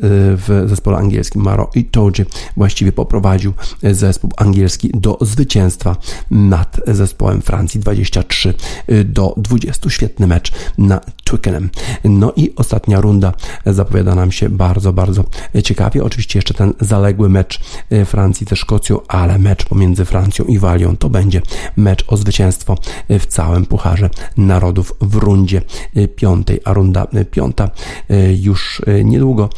w 0.47 0.65
zespole 0.69 0.97
angielskim. 0.97 1.41
Maro 1.41 1.69
i 1.75 1.85
właściwie 2.57 2.91
poprowadził 2.91 3.53
zespół 3.83 4.31
angielski 4.37 4.89
do 4.93 5.17
zwycięstwa 5.21 5.95
nad 6.31 6.79
zespołem 6.87 7.41
Francji 7.41 7.79
23 7.79 8.53
do 9.05 9.33
20. 9.37 9.89
Świetny 9.89 10.27
mecz 10.27 10.51
na 10.77 11.01
Twickenham. 11.23 11.69
No 12.03 12.33
i 12.35 12.53
ostatnia 12.55 13.01
runda 13.01 13.33
zapowiada 13.65 14.15
nam 14.15 14.31
się 14.31 14.49
bardzo, 14.49 14.93
bardzo 14.93 15.23
ciekawie. 15.63 16.03
Oczywiście 16.03 16.39
jeszcze 16.39 16.53
ten 16.53 16.73
zaległy 16.81 17.29
mecz 17.29 17.59
Francji 18.05 18.47
ze 18.49 18.55
Szkocją, 18.55 18.99
ale 19.07 19.39
mecz 19.39 19.65
pomiędzy 19.65 20.05
Francją 20.05 20.45
i 20.45 20.59
Walią 20.59 20.97
to 20.97 21.09
będzie 21.09 21.41
mecz 21.77 22.05
o 22.07 22.17
zwycięstwo 22.17 22.77
w 23.09 23.25
całym 23.25 23.65
Pucharze 23.65 24.09
Narodów 24.37 24.93
w 25.01 25.15
rundzie 25.15 25.61
piątej, 26.15 26.59
a 26.65 26.73
runda 26.73 27.07
piąta 27.31 27.69
już 28.39 28.81
niedługo 29.03 29.49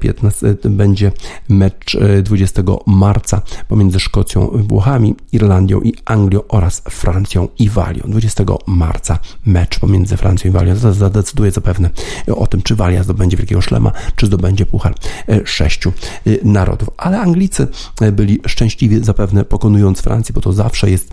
15 0.00 0.56
będzie 0.64 1.12
mecz 1.48 1.96
20 2.22 2.62
marca 2.86 3.42
pomiędzy 3.68 4.00
Szkocją, 4.00 4.50
Włochami, 4.68 5.14
Irlandią 5.32 5.80
i 5.80 5.94
Anglią 6.04 6.40
oraz 6.48 6.82
Francją 6.90 7.48
i 7.58 7.68
Walią. 7.68 8.02
20 8.06 8.44
marca 8.66 9.18
mecz 9.46 9.78
pomiędzy 9.78 10.16
Francją 10.16 10.39
i 10.48 10.50
Walią 10.50 10.76
zadecyduje 10.76 11.50
zapewne 11.50 11.90
o 12.36 12.46
tym, 12.46 12.62
czy 12.62 12.76
Walia 12.76 13.02
zdobędzie 13.02 13.36
Wielkiego 13.36 13.60
Szlema, 13.60 13.92
czy 14.16 14.26
zdobędzie 14.26 14.66
Puchar 14.66 14.94
e, 15.28 15.46
Sześciu 15.46 15.92
e, 16.26 16.30
Narodów. 16.44 16.90
Ale 16.96 17.20
Anglicy 17.20 17.68
e, 18.00 18.12
byli 18.12 18.40
szczęśliwi 18.46 19.04
zapewne 19.04 19.44
pokonując 19.44 20.00
Francję, 20.00 20.32
bo 20.32 20.40
to 20.40 20.52
zawsze 20.52 20.90
jest 20.90 21.10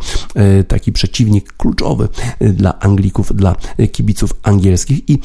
taki 0.68 0.92
przeciwnik 0.92 1.54
kluczowy 1.58 2.08
dla 2.40 2.80
Anglików, 2.80 3.36
dla 3.36 3.56
kibiców 3.92 4.34
angielskich 4.44 5.10
i 5.10 5.20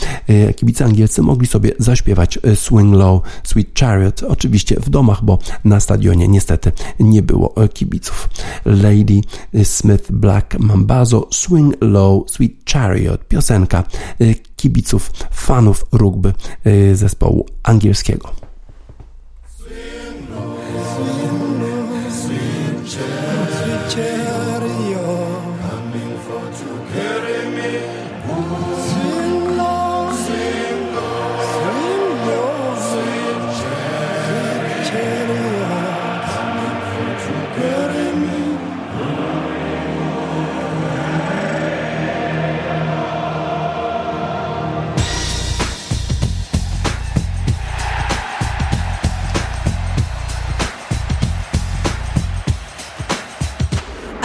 kibice 0.56 0.84
angielscy 0.84 1.22
mogli 1.22 1.46
sobie 1.46 1.72
zaśpiewać 1.78 2.38
Swing 2.54 2.94
Low, 2.94 3.22
Sweet 3.44 3.78
Chariot, 3.78 4.22
oczywiście 4.22 4.76
w 4.80 4.90
domach, 4.90 5.24
bo 5.24 5.38
na 5.64 5.80
stadionie 5.80 6.28
niestety 6.28 6.72
nie 7.00 7.22
było 7.22 7.54
kibiców. 7.74 8.28
Lady 8.64 9.20
Smith 9.64 10.12
Black 10.12 10.58
Mambazo, 10.58 11.28
Swing 11.30 11.74
Low, 11.80 12.30
Sweet 12.30 12.52
Chariot, 12.72 13.24
piosenka 13.28 13.84
kibiców, 14.56 15.10
fanów 15.30 15.84
rugby 15.92 16.32
y, 16.66 16.96
zespołu 16.96 17.46
angielskiego. 17.62 18.41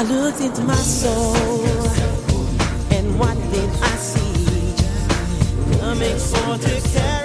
Looked 0.07 0.41
into 0.41 0.61
my 0.61 0.75
soul, 0.75 1.35
and 2.91 3.19
what 3.19 3.35
did 3.51 3.69
I 3.81 3.95
see? 3.97 4.73
Coming 5.79 6.17
for 6.17 6.57
to 6.57 7.16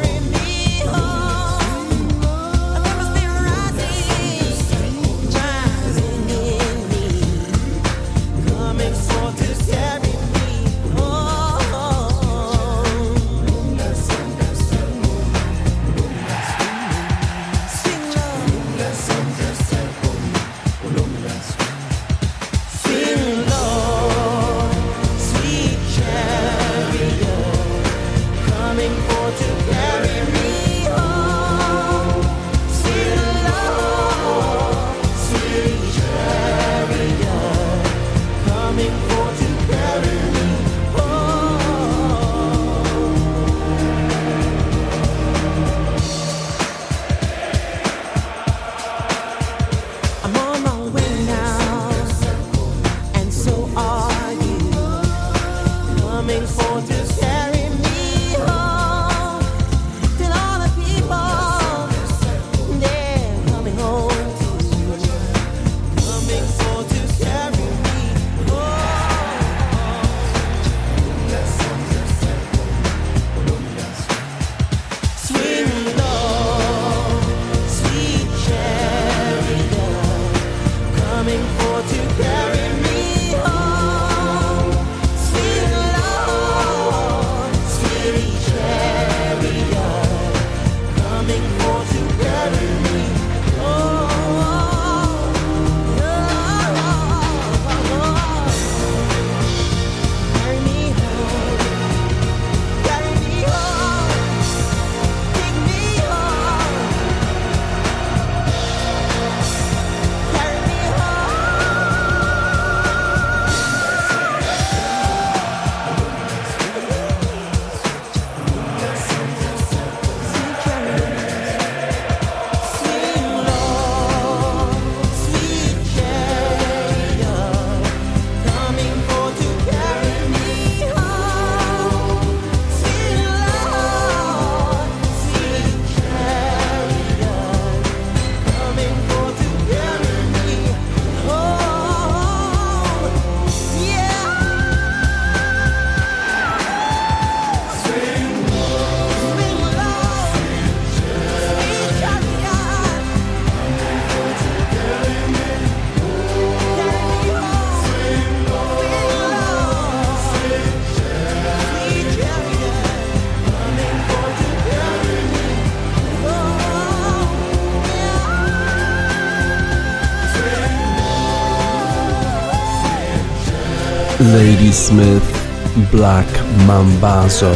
Ladysmith 174.72 175.48
Black 175.92 176.28
Mambazo 176.66 177.52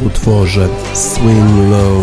w 0.00 0.06
utworze 0.06 0.68
Swing 0.94 1.70
Low 1.70 2.02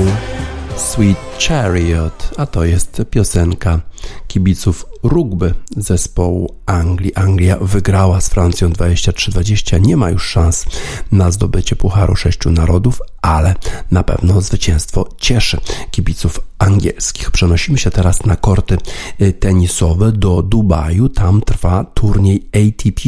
Sweet 0.78 1.18
Chariot, 1.40 2.32
a 2.38 2.46
to 2.46 2.66
jest 2.66 3.02
piosenka 3.10 3.82
kibiców 4.28 4.86
rugby 5.04 5.54
zespołu 5.78 6.56
Anglii. 6.66 7.16
Anglia 7.16 7.58
wygrała 7.62 8.22
z 8.22 8.30
Francją 8.30 8.70
23-20. 8.70 9.82
Nie 9.82 9.98
ma 9.98 10.10
już 10.10 10.30
szans 10.30 10.66
na 11.12 11.32
zdobycie 11.32 11.76
Pucharu 11.76 12.16
Sześciu 12.16 12.52
Narodów, 12.52 13.02
ale 13.22 13.56
na 13.92 14.04
pewno 14.04 14.42
zwycięstwo 14.42 15.10
cieszy 15.18 15.58
kibiców 15.92 16.40
angielskich. 16.66 17.32
Przenosimy 17.32 17.78
się 17.78 17.92
teraz 17.92 18.26
na 18.26 18.36
korty 18.36 18.78
y, 19.22 19.34
tenisowe 19.34 20.12
do 20.12 20.42
Dubaju. 20.42 21.10
Tam 21.10 21.42
trwa 21.42 21.84
turniej 21.84 22.50
ATP. 22.54 23.02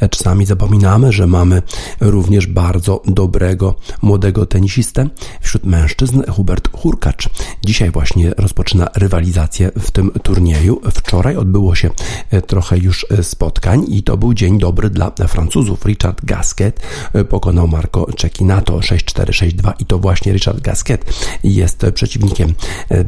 E, 0.00 0.08
czasami 0.08 0.46
zapominamy, 0.46 1.12
że 1.12 1.26
mamy 1.26 1.62
również 2.00 2.46
bardzo 2.46 3.02
dobrego 3.06 3.74
młodego 4.02 4.46
tenisistę 4.46 5.08
wśród 5.40 5.64
mężczyzn, 5.64 6.22
Hubert 6.30 6.68
Hurkacz. 6.72 7.28
Dzisiaj 7.64 7.90
właśnie 7.90 8.30
rozpoczyna 8.36 8.88
rywalizację 8.94 9.70
w 9.78 9.90
tym 9.90 10.10
turnieju. 10.22 10.80
Wczoraj 10.94 11.36
odbyło 11.36 11.74
się 11.74 11.90
e, 12.30 12.42
trochę 12.42 12.78
już 12.78 13.06
e, 13.10 13.22
spotkań 13.22 13.84
i 13.88 14.02
to 14.02 14.16
był 14.16 14.34
dzień 14.34 14.58
dobry 14.58 14.90
dla 14.90 15.10
Francuzów. 15.28 15.84
Richard 15.84 16.24
Gasquet 16.24 16.80
pokonał 17.28 17.68
Marco 17.68 18.06
Cecchinato 18.18 18.78
6-4, 18.78 19.24
6-2 19.24 19.72
i 19.78 19.84
to 19.86 19.98
właśnie 19.98 20.32
Richard 20.32 20.60
Gasquet 20.60 21.04
jest 21.44 21.86
przeciwnikiem 21.94 22.54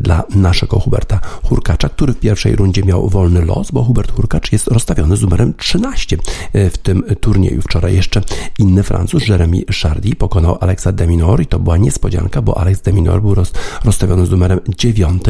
dla 0.02 0.24
naszego 0.34 0.80
Huberta 0.80 1.20
Hurkacza, 1.42 1.88
który 1.88 2.12
w 2.12 2.20
pierwszej 2.20 2.56
rundzie 2.56 2.82
miał 2.82 3.08
wolny 3.08 3.44
los, 3.44 3.70
bo 3.70 3.84
Hubert 3.84 4.12
Hurkacz 4.12 4.52
jest 4.52 4.66
rozstawiony 4.66 5.16
z 5.16 5.22
numerem 5.22 5.54
13 5.54 6.16
e, 6.52 6.70
w 6.70 6.78
tym 6.78 7.04
turnieju. 7.20 7.62
Wczoraj 7.62 7.94
jeszcze 7.94 8.22
inny 8.58 8.82
Francuz, 8.82 9.28
Jeremy 9.28 9.62
Chardy, 9.82 10.16
pokonał 10.16 10.58
Alexa 10.60 10.92
Deminor 10.92 11.42
i 11.42 11.46
to 11.46 11.58
była 11.58 11.76
niespodzianka, 11.76 12.42
bo 12.42 12.58
Alex 12.58 12.80
Deminor 12.80 13.20
był 13.20 13.34
roz, 13.34 13.52
rozstawiony 13.84 14.26
z 14.26 14.30
numerem 14.30 14.60
9 14.78 15.22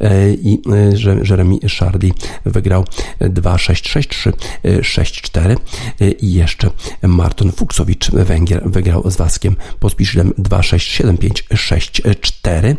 e, 0.00 0.32
i 0.34 0.62
Jeremy 1.30 1.58
Chardy 1.78 2.10
wygrał 2.44 2.84
2-6-6-3, 3.20 4.32
6-4 4.64 5.56
i 6.20 6.32
jeszcze 6.32 6.70
Marton 7.02 7.52
Fuksowicz, 7.52 8.10
Węgier, 8.10 8.70
wygrał 8.70 9.10
z 9.10 9.16
Waskiem 9.16 9.56
Pospiszlem 9.80 10.32
2-6-7-5, 10.38 11.42
6-4. 11.54 12.76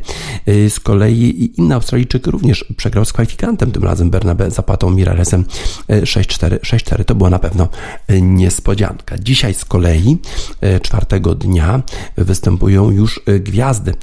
Kolei 0.83 1.51
inny 1.57 1.75
Australijczyk 1.75 2.27
również 2.27 2.65
przegrał 2.77 3.05
z 3.05 3.13
kwalifikantem, 3.13 3.71
tym 3.71 3.83
razem 3.83 4.09
Bernabe 4.09 4.51
Zapatą 4.51 4.89
Miralesem 4.89 5.45
6-4. 5.89 6.53
E, 6.53 6.59
6-4 6.59 7.05
to 7.05 7.15
była 7.15 7.29
na 7.29 7.39
pewno 7.39 7.69
e, 8.07 8.21
niespodzianka. 8.21 9.17
Dzisiaj 9.17 9.53
z 9.53 9.65
kolei 9.65 10.17
e, 10.61 10.79
czwartego 10.79 11.35
dnia 11.35 11.81
występują 12.17 12.91
już 12.91 13.21
gwiazdy 13.39 13.93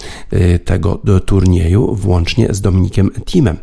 tego 0.65 1.01
turnieju, 1.27 1.95
włącznie 1.95 2.55
z 2.55 2.61
Dominikiem 2.61 3.11
Timem. 3.25 3.57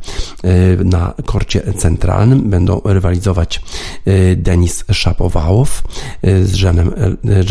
Na 0.86 1.13
korcie 1.26 1.74
centralnym 1.78 2.49
będą 2.49 2.82
rywalizować 2.86 3.61
Denis 4.36 4.84
Szapowałow 4.91 5.84
z 6.24 6.53
Żanem, 6.53 6.91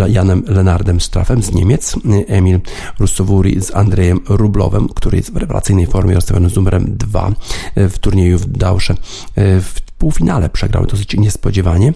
Janem 0.08 0.42
Lenardem 0.46 1.00
Strafem 1.00 1.42
z 1.42 1.52
Niemiec, 1.52 1.96
Emil 2.26 2.60
Russowuri 2.98 3.60
z 3.62 3.74
Andrzejem 3.74 4.20
Rublowem, 4.28 4.88
który 4.88 5.16
jest 5.16 5.32
w 5.32 5.36
rewelacyjnej 5.56 5.86
formie 5.86 6.14
rozstawiony 6.14 6.50
z 6.50 6.56
numerem 6.56 6.96
2 6.96 7.32
w 7.76 7.98
turnieju 7.98 8.38
w 8.38 8.46
Dausze. 8.46 8.94
W 9.36 9.74
półfinale 9.98 10.48
przegrał 10.48 10.86
dosyć 10.86 11.16
niespodziewanie. 11.16 11.92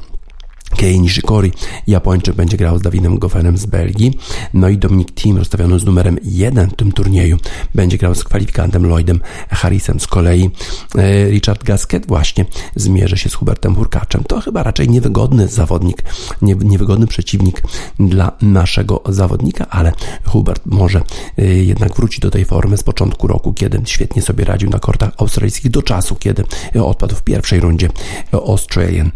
Kei 0.77 1.01
Nishikori, 1.01 1.53
Japończyk, 1.87 2.35
będzie 2.35 2.57
grał 2.57 2.79
z 2.79 2.83
Dawidem 2.83 3.19
Goffenem 3.19 3.57
z 3.57 3.67
Belgii. 3.67 4.19
No 4.55 4.69
i 4.69 4.79
Dominik 4.79 5.15
Thiem, 5.15 5.37
rozstawiony 5.37 5.79
z 5.79 5.85
numerem 5.85 6.19
1 6.25 6.71
w 6.71 6.77
tym 6.77 6.93
turnieju, 6.93 7.39
będzie 7.75 7.99
grał 7.99 8.15
z 8.15 8.25
kwalifikantem 8.25 8.87
Lloydem 8.87 9.21
Harrisem. 9.51 10.01
Z 10.01 10.07
kolei 10.07 10.51
e, 10.99 11.31
Richard 11.31 11.65
Gasquet 11.65 12.07
właśnie 12.07 12.45
zmierzy 12.77 13.19
się 13.19 13.29
z 13.29 13.35
Hubertem 13.35 13.75
Hurkaczem. 13.75 14.25
To 14.25 14.41
chyba 14.41 14.63
raczej 14.63 14.89
niewygodny 14.89 15.49
zawodnik, 15.49 16.03
niewygodny 16.43 17.07
przeciwnik 17.07 17.63
dla 17.99 18.33
naszego 18.43 19.03
zawodnika, 19.09 19.67
ale 19.71 19.93
Hubert 20.25 20.63
może 20.67 21.03
e, 21.39 21.45
jednak 21.45 21.95
wrócić 21.95 22.21
do 22.21 22.31
tej 22.31 22.45
formy 22.45 22.77
z 22.77 22.83
początku 22.83 23.27
roku, 23.27 23.53
kiedy 23.53 23.83
świetnie 23.85 24.23
sobie 24.23 24.45
radził 24.45 24.71
na 24.71 24.79
kortach 24.79 25.11
australijskich 25.19 25.71
do 25.71 25.83
czasu, 25.83 26.15
kiedy 26.15 26.45
odpadł 26.83 27.15
w 27.15 27.23
pierwszej 27.23 27.61
rundzie 27.61 27.89
Australian 28.33 29.11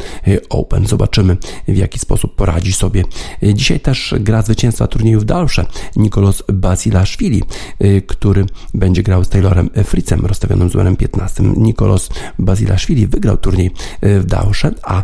Open. 0.50 0.86
Zobaczymy, 0.86 1.36
w 1.68 1.76
jaki 1.76 1.98
sposób 1.98 2.36
poradzi 2.36 2.72
sobie. 2.72 3.04
Dzisiaj 3.42 3.80
też 3.80 4.14
gra 4.20 4.42
zwycięzca 4.42 4.86
turnieju 4.86 5.20
w 5.20 5.24
Dalsze, 5.24 5.66
Nikolos 5.96 6.42
Basilashvili, 6.52 7.42
y, 7.84 8.02
który 8.06 8.46
będzie 8.74 9.02
grał 9.02 9.24
z 9.24 9.28
Taylorem 9.28 9.70
Fritzem, 9.84 10.26
rozstawionym 10.26 10.70
z 10.70 10.74
numerem 10.74 10.96
15. 10.96 11.42
Nikolos 11.56 12.08
Basilashvili 12.38 13.06
wygrał 13.06 13.36
turniej 13.36 13.70
y, 14.04 14.20
w 14.20 14.24
Dalsze, 14.24 14.70
a 14.82 15.02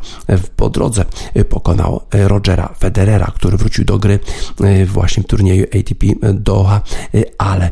po 0.57 0.71
drodze 0.71 1.05
pokonał 1.49 2.01
Rogera 2.13 2.75
Federera, 2.79 3.33
który 3.35 3.57
wrócił 3.57 3.85
do 3.85 3.99
gry 3.99 4.19
właśnie 4.87 5.23
w 5.23 5.27
turnieju 5.27 5.65
ATP 5.65 6.07
Doha, 6.35 6.81
ale 7.39 7.71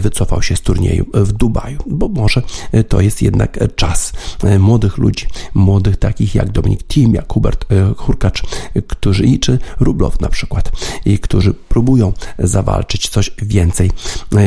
wycofał 0.00 0.42
się 0.42 0.56
z 0.56 0.60
turnieju 0.60 1.06
w 1.14 1.32
Dubaju, 1.32 1.78
bo 1.86 2.08
może 2.08 2.42
to 2.88 3.00
jest 3.00 3.22
jednak 3.22 3.58
czas 3.76 4.12
młodych 4.58 4.98
ludzi, 4.98 5.26
młodych 5.54 5.96
takich 5.96 6.34
jak 6.34 6.52
Dominik 6.52 6.82
Thiem, 6.82 7.14
jak 7.14 7.32
Hubert 7.32 7.64
Hurkacz, 8.02 8.42
którzy 8.88 9.38
czy 9.38 9.58
Rublow 9.80 10.20
na 10.20 10.28
przykład, 10.28 10.72
i 11.04 11.18
którzy 11.18 11.54
próbują 11.54 12.12
zawalczyć 12.38 13.08
coś 13.08 13.30
więcej 13.42 13.90
e, 14.32 14.38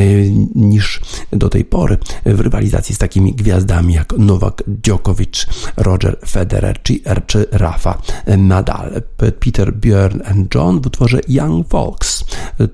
niż 0.54 1.00
do 1.32 1.48
tej 1.48 1.64
pory 1.64 1.98
w 2.24 2.40
rywalizacji 2.40 2.94
z 2.94 2.98
takimi 2.98 3.34
gwiazdami 3.34 3.94
jak 3.94 4.12
Nowak 4.18 4.62
Djokovic, 4.66 5.46
Roger 5.76 6.18
Federer 6.28 6.82
czy, 6.82 7.00
czy 7.26 7.46
Rafa 7.52 7.98
Nadal. 8.38 9.02
Peter, 9.40 9.74
Björn 9.74 10.20
and 10.30 10.54
John 10.54 10.80
w 10.80 10.86
utworze 10.86 11.20
Young 11.28 11.68
Folks. 11.68 12.24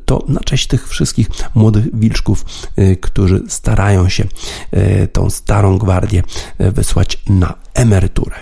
To 0.05 0.25
na 0.29 0.41
cześć 0.41 0.67
tych 0.67 0.89
wszystkich 0.89 1.29
młodych 1.55 1.97
wilczków, 1.97 2.45
e, 2.77 2.97
którzy 2.97 3.43
starają 3.49 4.09
się 4.09 4.25
e, 4.71 5.07
tą 5.07 5.31
starą 5.31 5.79
gwardię 5.79 6.23
wysłać 6.59 7.23
na 7.29 7.55
emeryturę. 7.75 8.37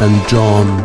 And 0.00 0.32
John, 0.32 0.82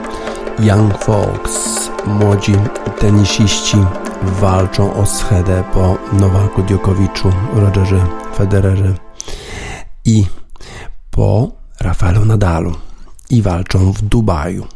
Young 0.59 0.97
Folks, 0.97 1.89
młodzi 2.05 2.53
tenisiści 2.99 3.77
walczą 4.21 4.93
o 4.93 5.05
schedę 5.05 5.63
po 5.73 5.97
Nowaku 6.13 6.63
Diokowiczu, 6.63 7.31
Rogerze 7.53 8.07
Federerze 8.35 8.93
i 10.05 10.25
po 11.11 11.51
Rafaelu 11.79 12.25
Nadalu 12.25 12.75
i 13.29 13.41
walczą 13.41 13.91
w 13.91 14.01
Dubaju. 14.01 14.67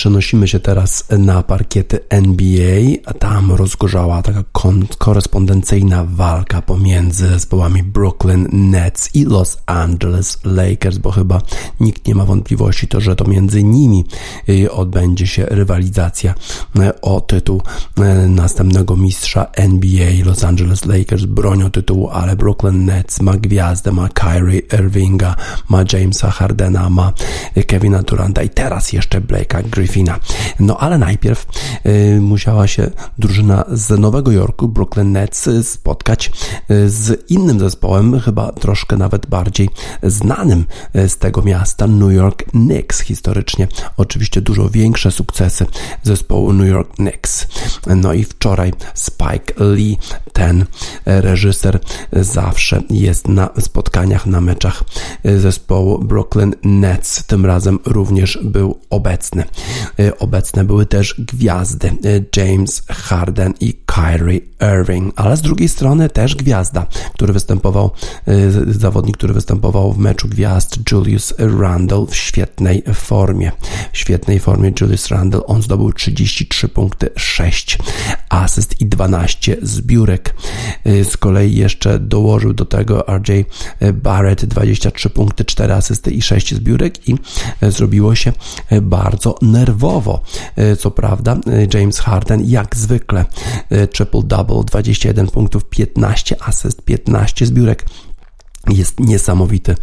Przenosimy 0.00 0.48
się 0.48 0.60
teraz 0.60 1.04
na 1.18 1.42
parkiety 1.42 2.00
NBA, 2.08 2.96
a 3.06 3.14
tam 3.14 3.52
rozgorzała 3.52 4.22
taka 4.22 4.44
korespondencyjna 4.98 6.04
walka 6.04 6.62
pomiędzy 6.62 7.28
zespołami 7.28 7.82
Brooklyn 7.82 8.48
Nets 8.52 9.14
i 9.14 9.24
Los 9.24 9.58
Angeles 9.66 10.38
Lakers, 10.44 10.98
bo 10.98 11.10
chyba 11.10 11.42
nikt 11.80 12.06
nie 12.06 12.14
ma 12.14 12.24
wątpliwości, 12.24 12.88
to, 12.88 13.00
że 13.00 13.16
to 13.16 13.24
między 13.24 13.64
nimi 13.64 14.04
y, 14.48 14.72
odbędzie 14.72 15.26
się 15.26 15.46
rywalizacja 15.46 16.34
y, 16.76 17.00
o 17.00 17.20
tytuł 17.20 17.62
y, 17.98 18.28
następnego 18.28 18.96
mistrza 18.96 19.46
NBA. 19.56 20.24
Los 20.24 20.44
Angeles 20.44 20.84
Lakers 20.84 21.24
bronią 21.24 21.70
tytułu, 21.70 22.10
ale 22.10 22.36
Brooklyn 22.36 22.84
Nets 22.84 23.20
ma 23.20 23.36
gwiazdę, 23.36 23.92
ma 23.92 24.08
Kyrie 24.08 24.60
Irvinga, 24.78 25.36
ma 25.68 25.84
Jamesa 25.92 26.30
Hardena, 26.30 26.90
ma 26.90 27.12
Kevina 27.66 28.02
Duranta 28.02 28.42
i 28.42 28.48
teraz 28.48 28.92
jeszcze 28.92 29.20
Blake'a 29.20 29.62
Griffina. 29.90 30.18
No 30.60 30.76
ale 30.78 30.98
najpierw 30.98 31.46
y, 31.86 32.20
musiała 32.20 32.66
się 32.66 32.90
drużyna 33.18 33.64
z 33.72 33.98
Nowego 33.98 34.32
Jorku, 34.32 34.68
Brooklyn 34.68 35.12
Nets, 35.12 35.48
spotkać 35.62 36.32
y, 36.70 36.90
z 36.90 37.30
innym 37.30 37.60
zespołem, 37.60 38.20
chyba 38.20 38.52
troszkę 38.52 38.96
nawet 38.96 39.26
bardziej 39.26 39.68
znanym 40.02 40.64
y, 40.96 41.08
z 41.08 41.18
tego 41.18 41.42
miasta, 41.42 41.86
New 41.86 42.12
York 42.12 42.44
Knicks 42.50 43.00
historycznie. 43.00 43.68
Oczywiście 43.96 44.40
dużo 44.40 44.68
większe 44.68 45.10
sukcesy 45.10 45.66
zespołu 46.02 46.52
New 46.52 46.68
York 46.68 46.94
Knicks. 46.94 47.46
No 47.86 48.12
i 48.12 48.24
wczoraj 48.24 48.72
Spike 48.94 49.64
Lee, 49.64 49.98
ten 50.32 50.64
reżyser, 51.04 51.80
zawsze 52.12 52.82
jest 52.90 53.28
na 53.28 53.50
spotkaniach, 53.60 54.26
na 54.26 54.40
meczach 54.40 54.84
zespołu 55.24 55.98
Brooklyn 55.98 56.54
Nets. 56.62 57.24
Tym 57.26 57.46
razem 57.46 57.78
również 57.86 58.38
był 58.42 58.78
obecny. 58.90 59.44
Obecne 60.18 60.64
były 60.64 60.86
też 60.86 61.14
gwiazdy 61.18 61.92
James 62.36 62.82
Harden 62.88 63.54
i 63.60 63.79
Kyrie 63.94 64.40
Irving, 64.80 65.12
ale 65.16 65.36
z 65.36 65.40
drugiej 65.40 65.68
strony 65.68 66.08
też 66.08 66.34
gwiazda, 66.34 66.86
który 67.14 67.32
występował, 67.32 67.90
zawodnik, 68.66 69.16
który 69.16 69.34
występował 69.34 69.92
w 69.92 69.98
meczu 69.98 70.28
gwiazd 70.28 70.78
Julius 70.92 71.34
Randle 71.38 72.06
w 72.06 72.16
świetnej 72.16 72.82
formie. 72.94 73.52
W 73.92 73.98
świetnej 73.98 74.38
formie 74.38 74.72
Julius 74.80 75.08
Randle, 75.08 75.46
on 75.46 75.62
zdobył 75.62 75.92
33 75.92 76.68
punkty, 76.68 77.10
6 77.16 77.78
asyst 78.28 78.80
i 78.80 78.86
12 78.86 79.56
zbiórek. 79.62 80.34
Z 80.84 81.16
kolei 81.16 81.54
jeszcze 81.54 81.98
dołożył 81.98 82.52
do 82.52 82.64
tego 82.64 83.04
RJ 83.08 83.44
Barrett 83.94 84.44
23 84.44 85.10
punkty, 85.10 85.44
4 85.44 85.74
asysty 85.74 86.10
i 86.10 86.22
6 86.22 86.54
zbiórek 86.54 87.08
i 87.08 87.14
zrobiło 87.62 88.14
się 88.14 88.32
bardzo 88.82 89.34
nerwowo. 89.42 90.22
Co 90.78 90.90
prawda 90.90 91.36
James 91.74 91.98
Harden 91.98 92.42
jak 92.44 92.76
zwykle 92.76 93.24
triple-double, 93.90 94.64
21 94.64 95.26
punktów, 95.26 95.64
15 95.64 96.36
asyst, 96.42 96.82
15 96.82 97.46
zbiórek 97.46 97.86
jest 98.68 99.00
niesamowity 99.00 99.74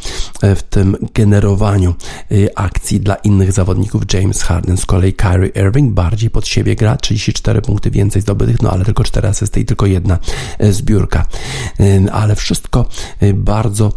e, 0.41 0.55
w 0.55 0.63
tym 0.63 0.97
generowaniu 1.13 1.95
e, 2.31 2.59
akcji 2.59 2.99
dla 2.99 3.15
innych 3.15 3.51
zawodników. 3.51 4.03
James 4.13 4.43
Harden 4.43 4.77
z 4.77 4.85
kolei 4.85 5.13
Kyrie 5.13 5.47
Irving 5.47 5.93
bardziej 5.93 6.29
pod 6.29 6.47
siebie 6.47 6.75
gra, 6.75 6.97
34 6.97 7.61
punkty 7.61 7.91
więcej 7.91 8.21
zdobytych, 8.21 8.61
no 8.61 8.71
ale 8.71 8.85
tylko 8.85 9.03
4 9.03 9.27
asysty 9.27 9.59
i 9.59 9.65
tylko 9.65 9.85
jedna 9.85 10.19
e, 10.59 10.73
zbiórka. 10.73 11.25
Ale 12.11 12.35
wszystko 12.35 12.85
bardzo 13.33 13.93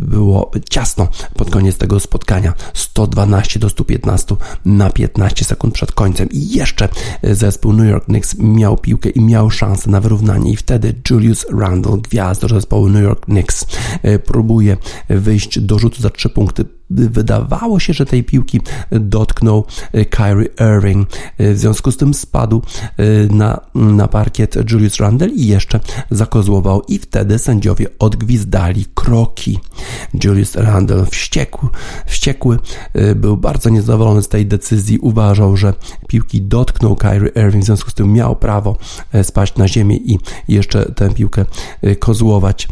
było 0.00 0.50
ciasno 0.70 1.08
pod 1.34 1.50
koniec 1.50 1.78
tego 1.78 2.00
spotkania. 2.00 2.54
112 2.74 3.58
do 3.58 3.68
115 3.68 4.36
na 4.64 4.90
15 4.90 5.44
sekund 5.44 5.74
przed 5.74 5.92
końcem 5.92 6.28
i 6.30 6.48
jeszcze 6.48 6.88
zespół 7.22 7.72
New 7.72 7.90
York 7.90 8.04
Knicks 8.04 8.38
miał 8.38 8.76
piłkę 8.76 9.08
i 9.10 9.20
miał 9.20 9.50
szansę 9.50 9.90
na 9.90 10.00
wyrównanie 10.00 10.52
i 10.52 10.56
wtedy 10.56 10.94
Julius 11.10 11.46
Randle, 11.58 11.98
gwiazda 11.98 12.48
zespołu 12.48 12.88
New 12.88 13.02
York 13.02 13.24
Knicks, 13.24 13.66
próbuje 14.24 14.76
wyjść 15.08 15.60
do 15.60 15.78
rzutu. 15.78 16.02
Za 16.02 16.10
trzy 16.10 16.28
punkty. 16.28 16.64
Wydawało 16.90 17.80
się, 17.80 17.92
że 17.92 18.06
tej 18.06 18.24
piłki 18.24 18.60
dotknął 18.90 19.64
e, 19.92 20.04
Kyrie 20.04 20.48
Irving. 20.76 21.08
E, 21.38 21.54
w 21.54 21.58
związku 21.58 21.92
z 21.92 21.96
tym 21.96 22.14
spadł 22.14 22.62
e, 22.96 23.04
na, 23.34 23.60
na 23.74 24.08
parkiet 24.08 24.70
Julius 24.70 24.96
Randle 24.96 25.28
i 25.28 25.46
jeszcze 25.46 25.80
zakozłował. 26.10 26.82
I 26.88 26.98
wtedy 26.98 27.38
sędziowie 27.38 27.86
odgwizdali 27.98 28.84
kroki. 28.94 29.58
Julius 30.24 30.54
Randle 30.54 31.06
wściekł, 31.06 31.68
wściekły, 32.06 32.58
był 33.16 33.36
bardzo 33.36 33.70
niezadowolony 33.70 34.22
z 34.22 34.28
tej 34.28 34.46
decyzji, 34.46 34.98
uważał, 34.98 35.56
że 35.56 35.74
piłki 36.08 36.42
dotknął 36.42 36.96
Kyrie 36.96 37.28
Irving, 37.28 37.64
w 37.64 37.66
związku 37.66 37.90
z 37.90 37.94
tym 37.94 38.12
miał 38.12 38.36
prawo 38.36 38.76
spaść 39.22 39.56
na 39.56 39.68
ziemię 39.68 39.96
i 39.96 40.18
jeszcze 40.48 40.92
tę 40.92 41.14
piłkę 41.14 41.44
kozłować, 41.98 42.68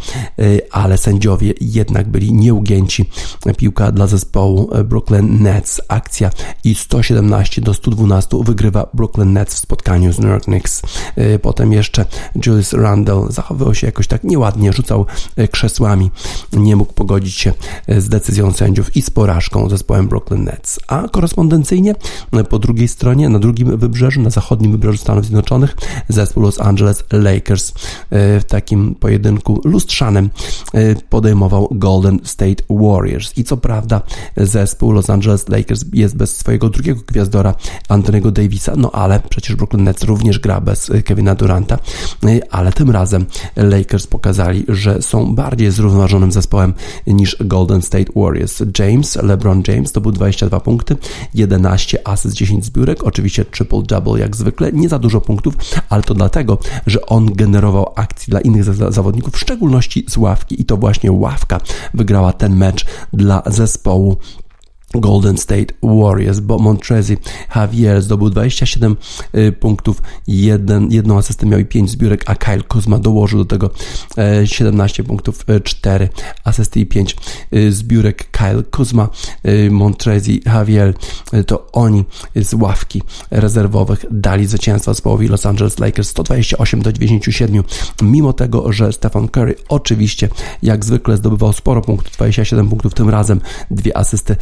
ale 0.71 0.99
sędziowie 0.99 1.24
jednak 1.61 2.09
byli 2.09 2.33
nieugięci. 2.33 3.11
Piłka 3.57 3.93
dla 3.93 4.07
zespołu 4.07 4.71
e, 4.73 4.85
Brooklyn 4.85 5.43
Nets. 5.43 5.81
Akcja 5.89 6.31
i 6.65 6.75
117 6.75 7.61
do 7.61 7.75
112 7.75 8.37
wygrywa 8.45 8.87
Brooklyn 8.95 9.33
Nets 9.33 9.55
w 9.55 9.59
spotkaniu 9.59 10.13
z 10.13 10.19
New 10.19 10.31
York 10.31 10.45
Knicks. 10.45 10.83
E, 11.17 11.39
potem 11.39 11.73
jeszcze 11.73 12.05
Julius 12.47 12.73
Randle 12.73 13.27
zachowywał 13.31 13.75
się 13.75 13.87
jakoś 13.87 14.07
tak 14.07 14.25
nieładnie, 14.25 14.73
rzucał 14.73 15.07
e, 15.37 15.49
krzesłami, 15.49 16.11
nie 16.53 16.77
mógł 16.77 16.93
pogodzić 16.93 17.35
się 17.35 17.53
z 17.89 18.09
decyzją 18.09 18.53
sędziów 18.53 18.97
i 18.97 19.03
z 19.03 19.11
porażką 19.11 19.69
zespołem 19.69 20.09
Brooklyn 20.09 20.45
Nets. 20.45 20.81
A 20.89 21.09
korespondencyjnie 21.09 21.95
po 22.49 22.59
drugiej 22.59 22.89
stronie, 22.89 23.29
na 23.29 23.39
drugim 23.39 23.77
wybrzeżu, 23.79 24.21
na 24.21 24.31
zachodnim 24.31 24.73
wybrzeżu 24.73 24.99
Stanów 24.99 25.25
Zjednoczonych, 25.25 25.77
zespół 26.09 26.43
Los 26.43 26.61
Angeles 26.61 27.05
Lakers 27.13 27.73
w 28.11 28.43
takim 28.49 28.95
pojedynku 28.95 29.61
lustrzanym 29.65 30.31
podejmował 31.15 31.69
Golden 31.71 32.19
State 32.23 32.65
Warriors. 32.71 33.39
I 33.39 33.45
co 33.45 33.57
prawda 33.57 34.03
zespół 34.37 34.93
Los 34.93 35.11
Angeles 35.11 35.49
Lakers 35.49 35.85
jest 35.93 36.17
bez 36.17 36.37
swojego 36.37 36.69
drugiego 36.69 37.01
gwiazdora, 37.07 37.55
Antonego 37.89 38.31
Davisa, 38.31 38.73
no 38.77 38.91
ale 38.93 39.21
przecież 39.29 39.57
Brooklyn 39.57 39.85
Nets 39.85 40.05
również 40.05 40.39
gra 40.39 40.61
bez 40.61 40.91
Kevina 41.05 41.35
Duranta, 41.35 41.79
ale 42.51 42.73
tym 42.73 42.91
razem 42.91 43.27
Lakers 43.57 44.07
pokazali, 44.07 44.65
że 44.69 45.03
są 45.03 45.35
bardziej 45.35 45.71
zrównoważonym 45.71 46.33
zespołem 46.33 46.75
niż 47.07 47.37
Golden 47.41 47.83
State 47.83 48.13
Warriors. 48.17 48.63
James, 48.79 49.17
LeBron 49.23 49.63
James 49.69 49.93
to 49.93 50.01
był 50.01 50.13
22 50.13 50.61
punkty, 50.61 50.97
11 51.35 52.09
asyst, 52.09 52.37
10 52.37 52.65
zbiórek, 52.65 53.05
oczywiście 53.05 53.45
triple-double 53.45 54.19
jak 54.19 54.37
zwykle, 54.37 54.73
nie 54.73 54.89
za 54.89 54.99
dużo 54.99 55.21
punktów, 55.21 55.55
ale 55.89 56.03
to 56.03 56.15
dlatego, 56.15 56.59
że 56.87 57.07
on 57.07 57.33
generował 57.33 57.93
akcji 57.97 58.31
dla 58.31 58.41
innych 58.41 58.65
zawodników, 58.93 59.35
w 59.35 59.39
szczególności 59.39 60.05
z 60.09 60.17
ławki 60.17 60.61
i 60.61 60.65
to 60.65 60.77
właśnie 60.77 61.04
ławka 61.13 61.61
wygrała 61.95 62.33
ten 62.33 62.57
mecz 62.57 62.87
dla 63.13 63.43
zespołu 63.47 64.17
Golden 65.01 65.39
State 65.39 65.75
Warriors, 65.83 66.41
bo 66.41 66.59
Montrezi 66.59 67.17
Javier 67.57 68.03
zdobył 68.03 68.31
27 68.31 68.97
y, 69.35 69.53
punktów, 69.53 70.03
jeden, 70.27 70.93
jedną 70.93 71.19
asystę 71.19 71.47
miał 71.47 71.61
i 71.61 71.65
5 71.65 71.91
zbiórek, 71.91 72.23
a 72.27 72.35
Kyle 72.35 72.63
Kuzma 72.63 72.99
dołożył 72.99 73.39
do 73.39 73.45
tego 73.45 73.71
17 74.45 75.03
e, 75.03 75.07
punktów, 75.07 75.45
4 75.65 76.05
e, 76.05 76.09
asysty 76.45 76.81
i 76.81 76.87
5 76.87 77.17
y, 77.55 77.73
zbiórek. 77.73 78.31
Kyle 78.31 78.63
Kuzma, 78.71 79.09
y, 79.49 79.71
Montrezi 79.71 80.43
Javier, 80.47 80.95
to 81.47 81.67
oni 81.73 82.05
z 82.37 82.55
ławki 82.55 83.03
rezerwowych 83.31 84.05
dali 84.11 84.47
zwycięstwo 84.47 84.95
zespołowi 84.95 85.29
Los 85.29 85.47
Angeles 85.47 85.79
Lakers 85.79 86.09
128 86.09 86.83
do 86.83 86.93
97, 86.93 87.63
mimo 88.03 88.33
tego, 88.33 88.73
że 88.73 88.93
Stephen 88.93 89.29
Curry 89.29 89.55
oczywiście 89.69 90.29
jak 90.63 90.85
zwykle 90.85 91.17
zdobywał 91.17 91.53
sporo 91.53 91.83
punktów, 91.83 92.13
27 92.17 92.69
punktów, 92.69 92.95
tym 92.95 93.11
razem 93.11 93.41
dwie 93.71 93.97
asysty 93.97 94.37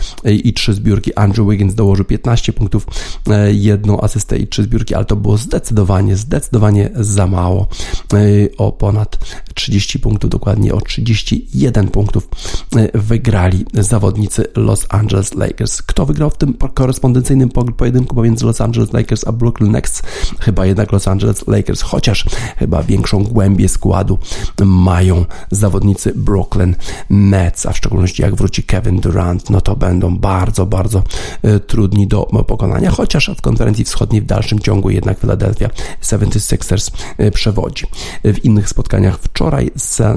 i 0.49 0.53
trzy 0.53 0.75
zbiórki. 0.75 1.15
Andrew 1.15 1.49
Wiggins 1.49 1.75
dołożył 1.75 2.05
15 2.05 2.53
punktów, 2.53 2.87
e, 3.31 3.53
jedną 3.53 4.01
asystę 4.01 4.39
i 4.39 4.47
trzy 4.47 4.63
zbiórki, 4.63 4.95
ale 4.95 5.05
to 5.05 5.17
było 5.17 5.37
zdecydowanie, 5.37 6.17
zdecydowanie 6.17 6.91
za 6.95 7.27
mało. 7.27 7.67
E, 8.15 8.17
o 8.57 8.73
ponad 8.73 9.19
30 9.55 9.99
punktów, 9.99 10.31
dokładnie 10.31 10.75
o 10.75 10.81
31 10.81 11.89
punktów 11.89 12.29
e, 12.77 12.99
wygrali 12.99 13.65
zawodnicy 13.75 14.45
Los 14.57 14.87
Angeles 14.89 15.35
Lakers. 15.35 15.83
Kto 15.83 16.07
wygrał 16.07 16.31
w 16.31 16.37
tym 16.37 16.55
korespondencyjnym 16.75 17.51
pojedynku 17.77 18.15
pomiędzy 18.15 18.47
Los 18.47 18.61
Angeles 18.61 18.93
Lakers 18.93 19.27
a 19.27 19.33
Brooklyn 19.33 19.71
Nets? 19.73 20.03
Chyba 20.41 20.67
jednak 20.67 20.93
Los 20.93 21.09
Angeles 21.09 21.47
Lakers, 21.47 21.83
chociaż 21.83 22.25
chyba 22.57 22.83
większą 22.83 23.25
głębię 23.25 23.69
składu 23.69 24.19
mają 24.65 25.25
zawodnicy 25.51 26.13
Brooklyn 26.17 26.77
Nets, 27.11 27.67
a 27.67 27.73
w 27.73 27.77
szczególności 27.77 28.23
jak 28.23 28.35
wróci 28.35 28.63
Kevin 28.63 29.01
Durant, 29.01 29.51
no 29.51 29.61
to 29.61 29.77
będą 29.77 30.19
bardzo 30.19 30.32
bardzo, 30.33 30.67
bardzo 30.67 31.03
e, 31.43 31.61
trudni 31.61 32.07
do 32.07 32.23
pokonania, 32.23 32.91
chociaż 32.91 33.31
w 33.39 33.41
konferencji 33.41 33.85
wschodniej 33.85 34.23
w 34.23 34.27
dalszym 34.27 34.59
ciągu 34.59 34.91
jednak 34.91 35.21
Philadelphia 35.21 35.71
76ers 36.03 36.91
e, 37.19 37.31
przewodzi. 37.31 37.87
W 38.25 38.45
innych 38.45 38.69
spotkaniach 38.69 39.19
wczoraj 39.19 39.71
e, 40.01 40.11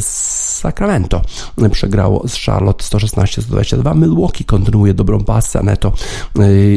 Sacramento 0.00 1.22
przegrało 1.72 2.28
z 2.28 2.36
Charlotte 2.36 2.84
116-122. 2.84 3.96
Milwaukee 3.96 4.44
kontynuuje 4.44 4.94
dobrą 4.94 5.24
pasę. 5.24 5.58
Aneto, 5.58 5.92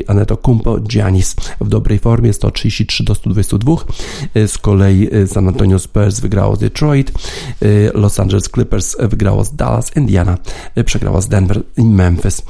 Aneto 0.07 0.37
Kumpo, 0.37 0.79
Giannis 0.79 1.35
w 1.61 1.69
dobrej 1.69 1.99
formie 1.99 2.33
133 2.33 3.03
do 3.03 3.15
122. 3.15 3.75
Z 4.47 4.57
kolei 4.57 5.09
San 5.27 5.47
Antonio 5.47 5.79
Spurs 5.79 6.19
wygrało 6.19 6.55
z 6.55 6.59
Detroit. 6.59 7.11
Los 7.93 8.19
Angeles 8.19 8.49
Clippers 8.49 8.95
wygrało 8.99 9.45
z 9.45 9.55
Dallas. 9.55 9.95
Indiana 9.95 10.37
przegrało 10.85 11.21
z 11.21 11.27
Denver 11.27 11.63
i 11.77 11.83
Memphis 11.83 12.41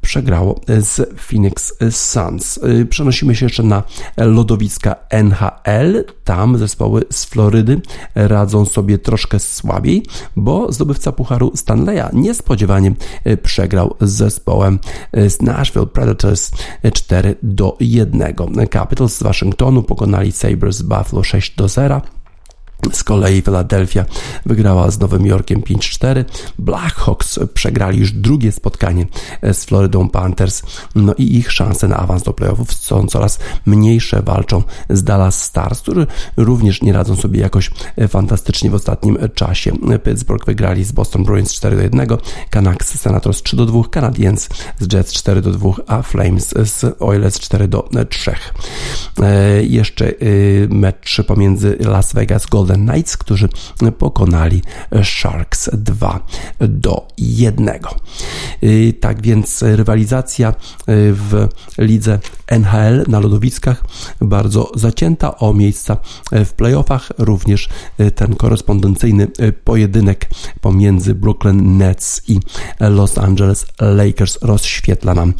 przegrało 0.00 0.60
z 0.80 1.18
Phoenix 1.20 1.74
Suns. 1.90 2.56
Y, 2.56 2.86
przenosimy 2.86 3.36
się 3.36 3.46
jeszcze 3.46 3.62
na 3.62 3.82
lodowiska 4.16 4.96
NHL. 5.10 6.04
Tam 6.24 6.58
zespoły 6.58 7.04
z 7.10 7.24
Florydy 7.24 7.80
radzą 8.14 8.64
sobie 8.64 8.98
troszkę 8.98 9.38
słabiej, 9.38 10.06
bo 10.36 10.72
zdobywca 10.72 11.12
Pucharu 11.12 11.52
Stanleya 11.54 12.04
niespodziewanie 12.12 12.92
y, 13.26 13.36
przegrał 13.36 13.94
z 14.00 14.10
zespołem 14.10 14.78
z 15.12 15.42
Nashville 15.42 15.86
Predators 15.86 16.50
4 16.92 17.36
do 17.42 17.76
1. 17.80 18.34
Capitals 18.72 19.16
z 19.16 19.22
Waszyngtonu 19.22 19.82
pokonali 19.82 20.32
Sabres 20.32 20.76
z 20.76 20.82
Buffalo 20.82 21.22
6 21.22 21.56
do 21.56 21.68
0. 21.68 22.00
Z 22.92 23.04
kolei 23.04 23.42
Philadelphia 23.42 24.04
wygrała 24.46 24.90
z 24.90 25.00
Nowym 25.00 25.26
Jorkiem 25.26 25.60
5-4. 25.60 26.24
Blackhawks 26.58 27.38
przegrali 27.54 27.98
już 27.98 28.12
drugie 28.12 28.52
spotkanie 28.52 29.06
z 29.52 29.64
Floridą 29.64 30.08
Panthers. 30.08 30.62
No 30.94 31.14
i 31.18 31.36
ich 31.36 31.52
szanse 31.52 31.88
na 31.88 31.96
awans 31.96 32.22
do 32.22 32.32
playoffów 32.32 32.72
są 32.72 33.06
coraz 33.06 33.38
mniejsze. 33.66 34.22
Walczą 34.22 34.62
z 34.90 35.04
Dallas 35.04 35.42
Stars, 35.44 35.80
którzy 35.80 36.06
również 36.36 36.82
nie 36.82 36.92
radzą 36.92 37.16
sobie 37.16 37.40
jakoś 37.40 37.70
fantastycznie 38.08 38.70
w 38.70 38.74
ostatnim 38.74 39.18
czasie. 39.34 39.72
Pittsburgh 40.04 40.46
wygrali 40.46 40.84
z 40.84 40.92
Boston 40.92 41.24
Bruins 41.24 41.52
4-1, 41.52 42.18
Canucks 42.50 43.00
Senators 43.00 43.42
3-2, 43.42 43.90
Canadiens 43.90 44.48
z 44.78 44.92
Jets 44.92 45.12
4-2, 45.12 45.74
a 45.86 46.02
Flames 46.02 46.48
z 46.48 46.96
Oilers 47.02 47.38
4-3. 47.38 48.32
E, 49.22 49.62
jeszcze 49.64 50.08
e, 50.08 50.14
mecz 50.68 51.22
pomiędzy 51.26 51.76
Las 51.80 52.12
Vegas 52.12 52.46
Golden 52.46 52.71
Golden 52.72 52.86
Knights, 52.86 53.16
którzy 53.16 53.48
pokonali 53.98 54.62
Sharks 55.02 55.70
2 55.72 56.20
do 56.60 57.08
1. 57.18 57.70
Y, 58.62 58.92
tak 59.00 59.22
więc 59.22 59.62
rywalizacja 59.62 60.50
y, 60.50 60.54
w 61.12 61.48
lidze 61.78 62.18
NHL 62.46 63.04
na 63.08 63.20
lodowiskach 63.20 63.84
bardzo 64.20 64.72
zacięta 64.74 65.38
o 65.38 65.52
miejsca 65.54 65.96
w 66.32 66.52
playoffach. 66.52 67.12
Również 67.18 67.68
y, 68.00 68.10
ten 68.10 68.36
korespondencyjny 68.36 69.28
pojedynek 69.64 70.28
pomiędzy 70.60 71.14
Brooklyn 71.14 71.76
Nets 71.78 72.22
i 72.28 72.40
Los 72.80 73.18
Angeles 73.18 73.66
Lakers 73.80 74.38
rozświetla 74.42 75.14
nam 75.14 75.34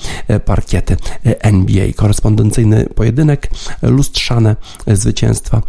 parkiety 0.44 0.96
NBA. 1.24 1.86
Korespondencyjny 1.96 2.86
pojedynek, 2.94 3.50
lustrzane 3.82 4.56
zwycięstwa 4.86 5.62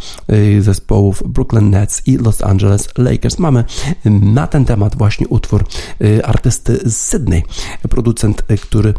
zespołów 0.60 1.22
Brooklyn 1.26 1.53
Brooklyn 1.54 1.70
Nets 1.70 2.02
i 2.06 2.16
Los 2.18 2.42
Angeles 2.42 2.88
Lakers. 2.98 3.38
Mamy 3.38 3.64
na 4.04 4.46
ten 4.46 4.64
temat 4.64 4.98
właśnie 4.98 5.28
utwór 5.28 5.64
artysty 6.24 6.78
z 6.84 6.96
Sydney, 6.96 7.42
producent, 7.90 8.42
który 8.62 8.94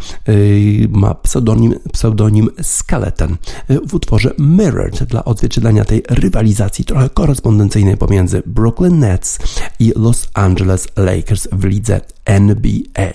ma 0.90 1.14
pseudonim, 1.16 1.76
pseudonim 1.94 2.50
Skeleton 2.62 3.38
w 3.88 3.94
utworze 3.94 4.34
Mirrored 4.40 5.04
dla 5.04 5.26
odzwierciedlenia 5.26 5.86
tej 5.86 6.04
rywalizacji 6.10 6.86
trochę 6.86 7.10
korespondencyjnej 7.10 7.98
pomiędzy 7.98 8.44
Brooklyn 8.46 9.00
Nets 9.00 9.40
i 9.80 9.94
Los 9.96 10.28
Angeles 10.34 10.88
Lakers 10.96 11.48
w 11.52 11.64
lidze 11.64 12.02
NBA. 12.26 13.12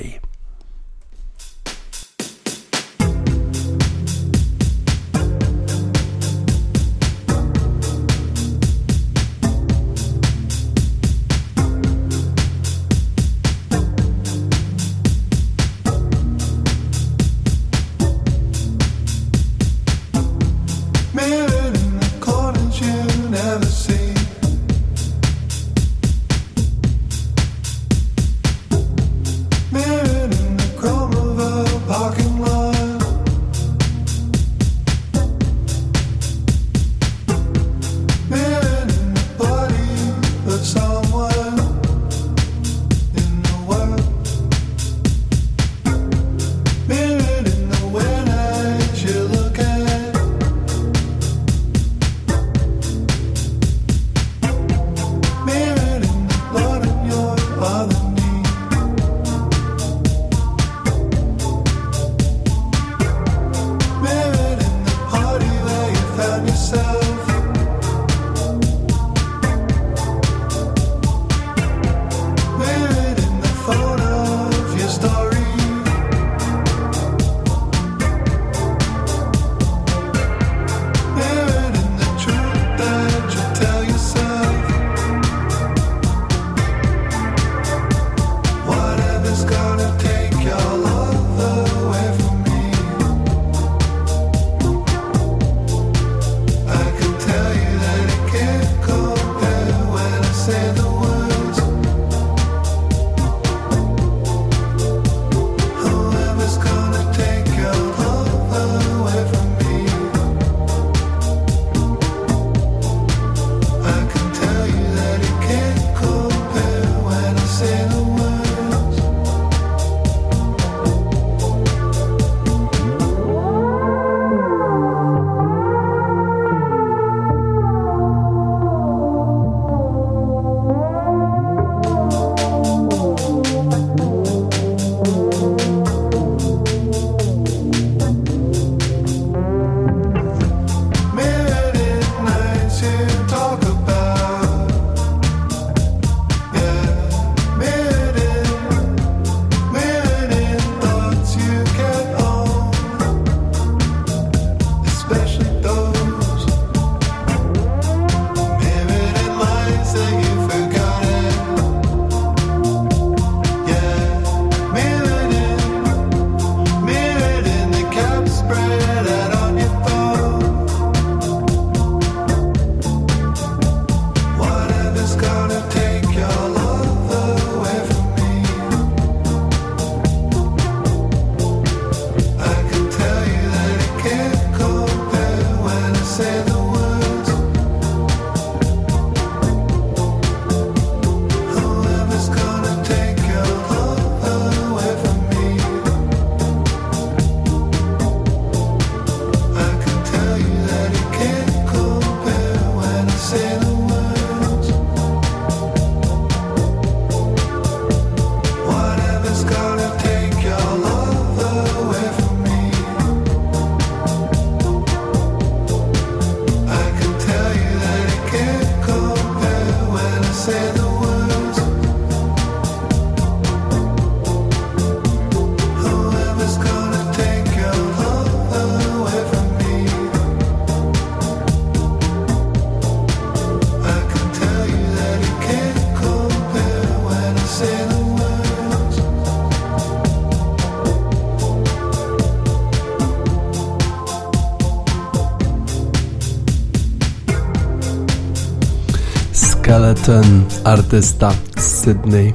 Ten 250.07 250.45
artysta 250.65 251.33
z 251.59 251.63
Sydney 251.63 252.33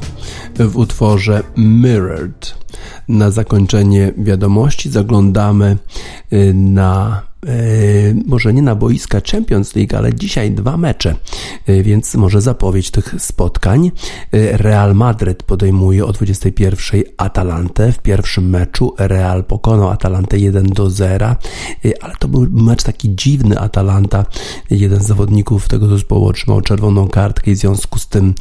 w 0.55 0.78
utworze 0.78 1.43
Mirrored. 1.57 2.55
Na 3.07 3.32
zakończenie 3.32 4.11
wiadomości 4.18 4.89
zaglądamy 4.89 5.78
y, 6.34 6.53
na 6.53 7.22
może 8.26 8.53
nie 8.53 8.61
na 8.61 8.76
boiska 8.76 9.22
Champions 9.32 9.76
League, 9.76 9.95
ale 9.97 10.13
dzisiaj 10.13 10.51
dwa 10.51 10.78
mecze, 10.78 11.16
więc 11.68 12.16
może 12.16 12.41
zapowiedź 12.41 12.91
tych 12.91 13.16
spotkań. 13.18 13.91
Real 14.32 14.95
Madryt 14.95 15.43
podejmuje 15.43 16.05
o 16.05 16.11
21 16.11 17.03
Atalantę. 17.18 17.91
W 17.91 17.99
pierwszym 17.99 18.49
meczu 18.49 18.93
Real 18.97 19.43
pokonał 19.43 19.89
Atalantę 19.89 20.38
1 20.38 20.66
do 20.66 20.89
0, 20.89 21.36
ale 22.01 22.16
to 22.20 22.28
był 22.28 22.47
mecz 22.51 22.84
taki 22.84 23.16
dziwny 23.16 23.59
Atalanta. 23.59 24.26
Jeden 24.70 25.03
z 25.03 25.07
zawodników 25.07 25.68
tego 25.68 25.88
zespołu 25.88 26.28
otrzymał 26.28 26.61
czerwoną 26.61 27.07
kartkę 27.07 27.51
i 27.51 27.55
w 27.55 27.57
związku 27.57 27.99
z 27.99 28.07
tym 28.07 28.34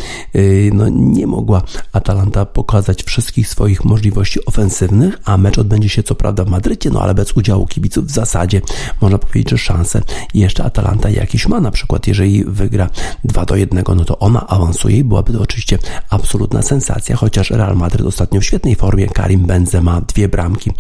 no, 0.72 0.88
nie 0.88 1.26
mogła 1.26 1.62
Atalanta 1.92 2.46
pokazać 2.46 3.02
wszystkich 3.02 3.48
swoich 3.48 3.84
możliwości 3.84 4.46
ofensywnych, 4.46 5.18
a 5.24 5.36
mecz 5.36 5.58
odbędzie 5.58 5.88
się 5.88 6.02
co 6.02 6.14
prawda 6.14 6.44
w 6.44 6.48
Madrycie, 6.48 6.90
no 6.90 7.00
ale 7.00 7.14
bez 7.14 7.32
udziału 7.32 7.66
kibiców 7.66 8.06
w 8.06 8.10
zasadzie 8.10 8.60
można 9.00 9.18
powiedzieć, 9.18 9.50
że 9.50 9.58
szanse 9.58 10.02
jeszcze 10.34 10.64
Atalanta 10.64 11.10
jakieś 11.10 11.48
ma, 11.48 11.60
na 11.60 11.70
przykład 11.70 12.06
jeżeli 12.06 12.44
wygra 12.44 12.90
2 13.24 13.44
do 13.44 13.56
1, 13.56 13.84
no 13.96 14.04
to 14.04 14.18
ona 14.18 14.46
awansuje 14.46 14.98
i 14.98 15.04
byłaby 15.04 15.32
to 15.32 15.40
oczywiście 15.40 15.78
absolutna 16.10 16.62
sensacja, 16.62 17.16
chociaż 17.16 17.50
Real 17.50 17.76
Madryt 17.76 18.06
ostatnio 18.06 18.40
w 18.40 18.44
świetnej 18.44 18.76
formie, 18.76 19.06
Karim 19.06 19.40
Benzema 19.40 20.00
dwie 20.00 20.28
bramki 20.28 20.70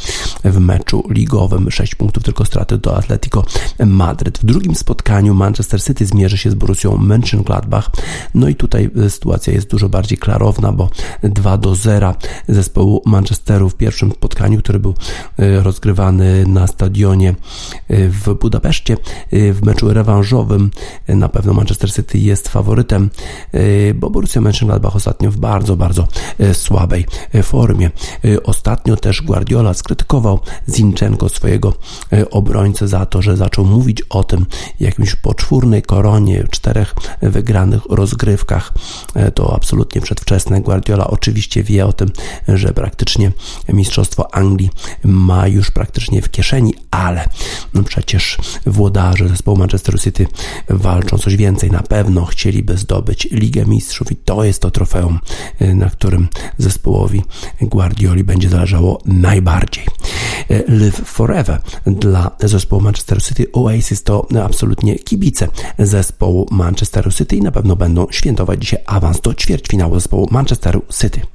w 0.44 0.58
meczu 0.58 1.04
ligowym, 1.10 1.70
6 1.70 1.94
punktów 1.94 2.22
tylko 2.22 2.44
straty 2.44 2.78
do 2.78 2.96
Atletico 2.96 3.44
Madryt. 3.86 4.38
W 4.38 4.44
drugim 4.44 4.74
spotkaniu 4.74 5.34
Manchester 5.34 5.82
City 5.82 6.06
zmierzy 6.06 6.38
się 6.38 6.50
z 6.50 6.54
Borussią 6.54 6.96
Mönchengladbach, 6.96 7.82
no 8.34 8.48
i 8.48 8.54
tutaj 8.54 8.90
sytuacja 9.08 9.52
jest 9.52 9.70
dużo 9.70 9.88
bardziej 9.88 10.18
klarowna, 10.18 10.72
bo 10.72 10.90
2 11.22 11.58
do 11.58 11.74
0 11.74 12.14
zespołu 12.48 13.02
Manchesteru 13.06 13.70
w 13.70 13.74
pierwszym 13.74 14.12
spotkaniu, 14.12 14.58
który 14.58 14.78
był 14.78 14.94
e, 15.38 15.62
rozgrywany 15.62 16.44
na 16.46 16.66
stadionie 16.66 17.34
e, 17.88 18.08
w 18.08 18.34
Budapeszcie. 18.34 18.96
E, 19.32 19.52
w 19.52 19.62
meczu 19.62 19.92
rewanżowym 19.92 20.70
na 21.08 21.28
pewno 21.28 21.52
Manchester 21.52 21.92
City 21.92 22.18
jest 22.24 22.48
faworytem, 22.48 23.10
bo 23.94 24.10
Borussia 24.10 24.40
Mönchengladbach 24.40 24.96
ostatnio 24.96 25.30
w 25.30 25.36
bardzo, 25.36 25.76
bardzo 25.76 26.08
słabej 26.52 27.06
formie. 27.42 27.90
Ostatnio 28.44 28.96
też 28.96 29.22
Guardiola 29.22 29.74
skrytykował 29.74 30.40
Zinchenko, 30.68 31.28
swojego 31.28 31.72
obrońcę, 32.30 32.88
za 32.88 33.06
to, 33.06 33.22
że 33.22 33.36
zaczął 33.36 33.64
mówić 33.64 34.02
o 34.02 34.24
tym 34.24 34.46
jakimś 34.80 35.14
poczwórnej 35.14 35.82
koronie, 35.82 36.44
czterech 36.50 36.94
wygranych 37.22 37.82
rozgrywkach. 37.88 38.72
To 39.34 39.54
absolutnie 39.54 40.00
przedwczesne. 40.00 40.60
Guardiola 40.60 41.06
oczywiście 41.06 41.62
wie 41.62 41.86
o 41.86 41.92
tym, 41.92 42.08
że 42.48 42.72
praktycznie 42.72 43.32
Mistrzostwo 43.68 44.34
Anglii 44.34 44.70
ma 45.04 45.48
już 45.48 45.70
praktycznie 45.70 46.22
w 46.22 46.30
kieszeni, 46.30 46.74
ale 46.90 47.28
przecież 47.84 48.38
włodarze 48.66 49.28
zespołu 49.28 49.56
Manchester 49.56 50.00
City 50.00 50.26
walczą 50.68 51.18
coś 51.18 51.36
więcej. 51.36 51.70
Na 51.70 51.82
pewno 51.82 52.13
chcieliby 52.24 52.76
zdobyć 52.76 53.28
Ligę 53.30 53.66
Mistrzów 53.66 54.12
i 54.12 54.16
to 54.16 54.44
jest 54.44 54.62
to 54.62 54.70
trofeum, 54.70 55.18
y, 55.62 55.74
na 55.74 55.90
którym 55.90 56.28
zespołowi 56.58 57.22
Guardioli 57.60 58.24
będzie 58.24 58.48
zależało 58.48 59.00
najbardziej. 59.06 59.84
Y, 60.50 60.64
Live 60.68 61.02
Forever 61.04 61.60
dla 61.86 62.30
zespołu 62.40 62.82
Manchester 62.82 63.22
City 63.22 63.46
Oasis 63.52 64.02
to 64.02 64.26
absolutnie 64.44 64.98
kibice 64.98 65.48
zespołu 65.78 66.46
Manchester 66.50 67.14
City 67.14 67.36
i 67.36 67.42
na 67.42 67.50
pewno 67.50 67.76
będą 67.76 68.06
świętować 68.10 68.60
dzisiaj 68.60 68.80
awans 68.86 69.20
do 69.20 69.34
ćwierćfinału 69.34 69.94
zespołu 69.94 70.28
Manchesteru 70.30 70.82
City. 71.00 71.33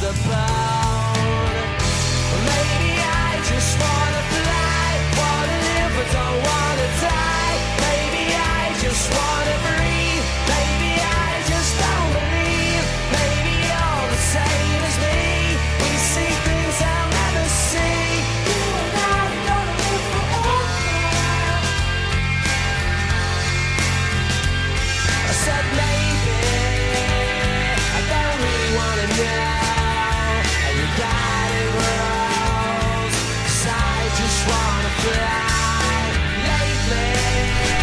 the 0.00 0.12
power. 0.28 0.87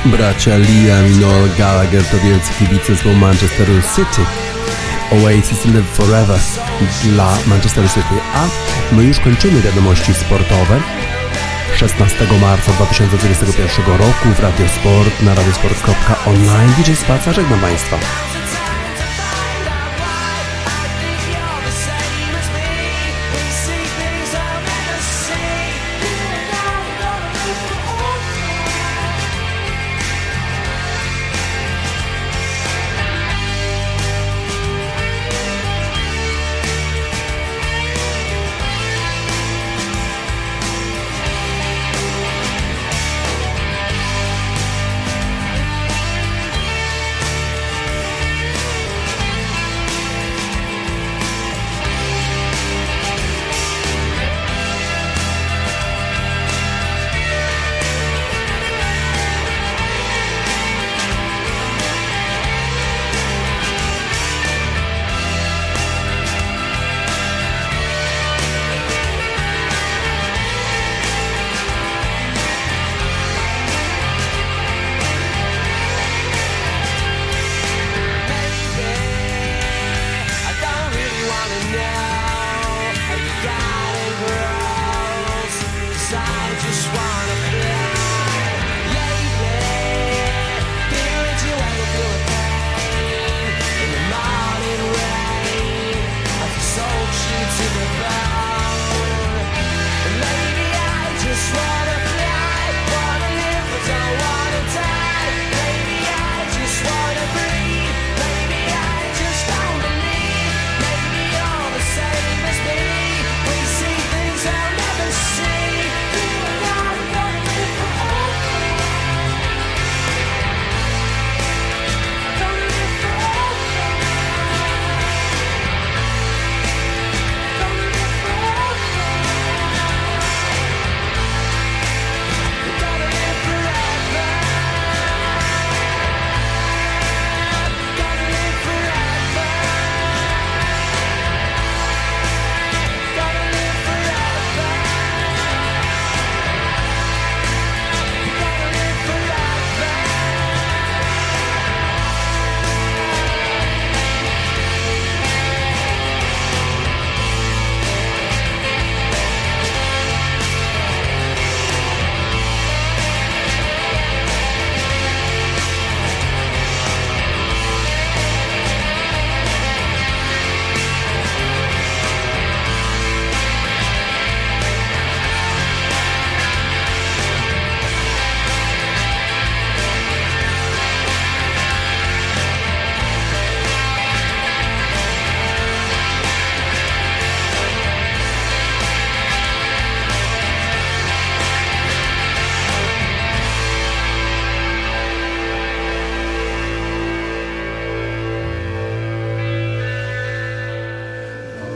Bracia 0.06 0.58
Liam 0.58 1.08
i 1.08 1.18
Noel 1.18 1.50
Gallagher 1.58 2.04
to 2.04 2.18
wielcy 2.18 2.54
kibice 2.60 2.96
z 2.96 3.06
Manchesteru 3.06 3.74
City. 3.96 4.22
Oasis 5.12 5.66
Live 5.66 5.88
Forever 5.94 6.40
dla 7.04 7.38
Manchesteru 7.48 7.88
City. 7.88 8.16
A 8.34 8.48
my 8.96 9.04
już 9.04 9.20
kończymy 9.20 9.62
wiadomości 9.62 10.14
sportowe. 10.14 10.80
16 11.76 12.18
marca 12.42 12.72
2021 12.72 13.98
roku 13.98 14.30
w 14.36 14.40
Radio 14.40 14.68
Sport 14.68 15.22
na 15.22 15.36
radiosport.online. 15.36 16.74
DJ 16.78 16.94
Spaca, 16.94 17.34
żegnam 17.34 17.60
Państwa. 17.60 17.98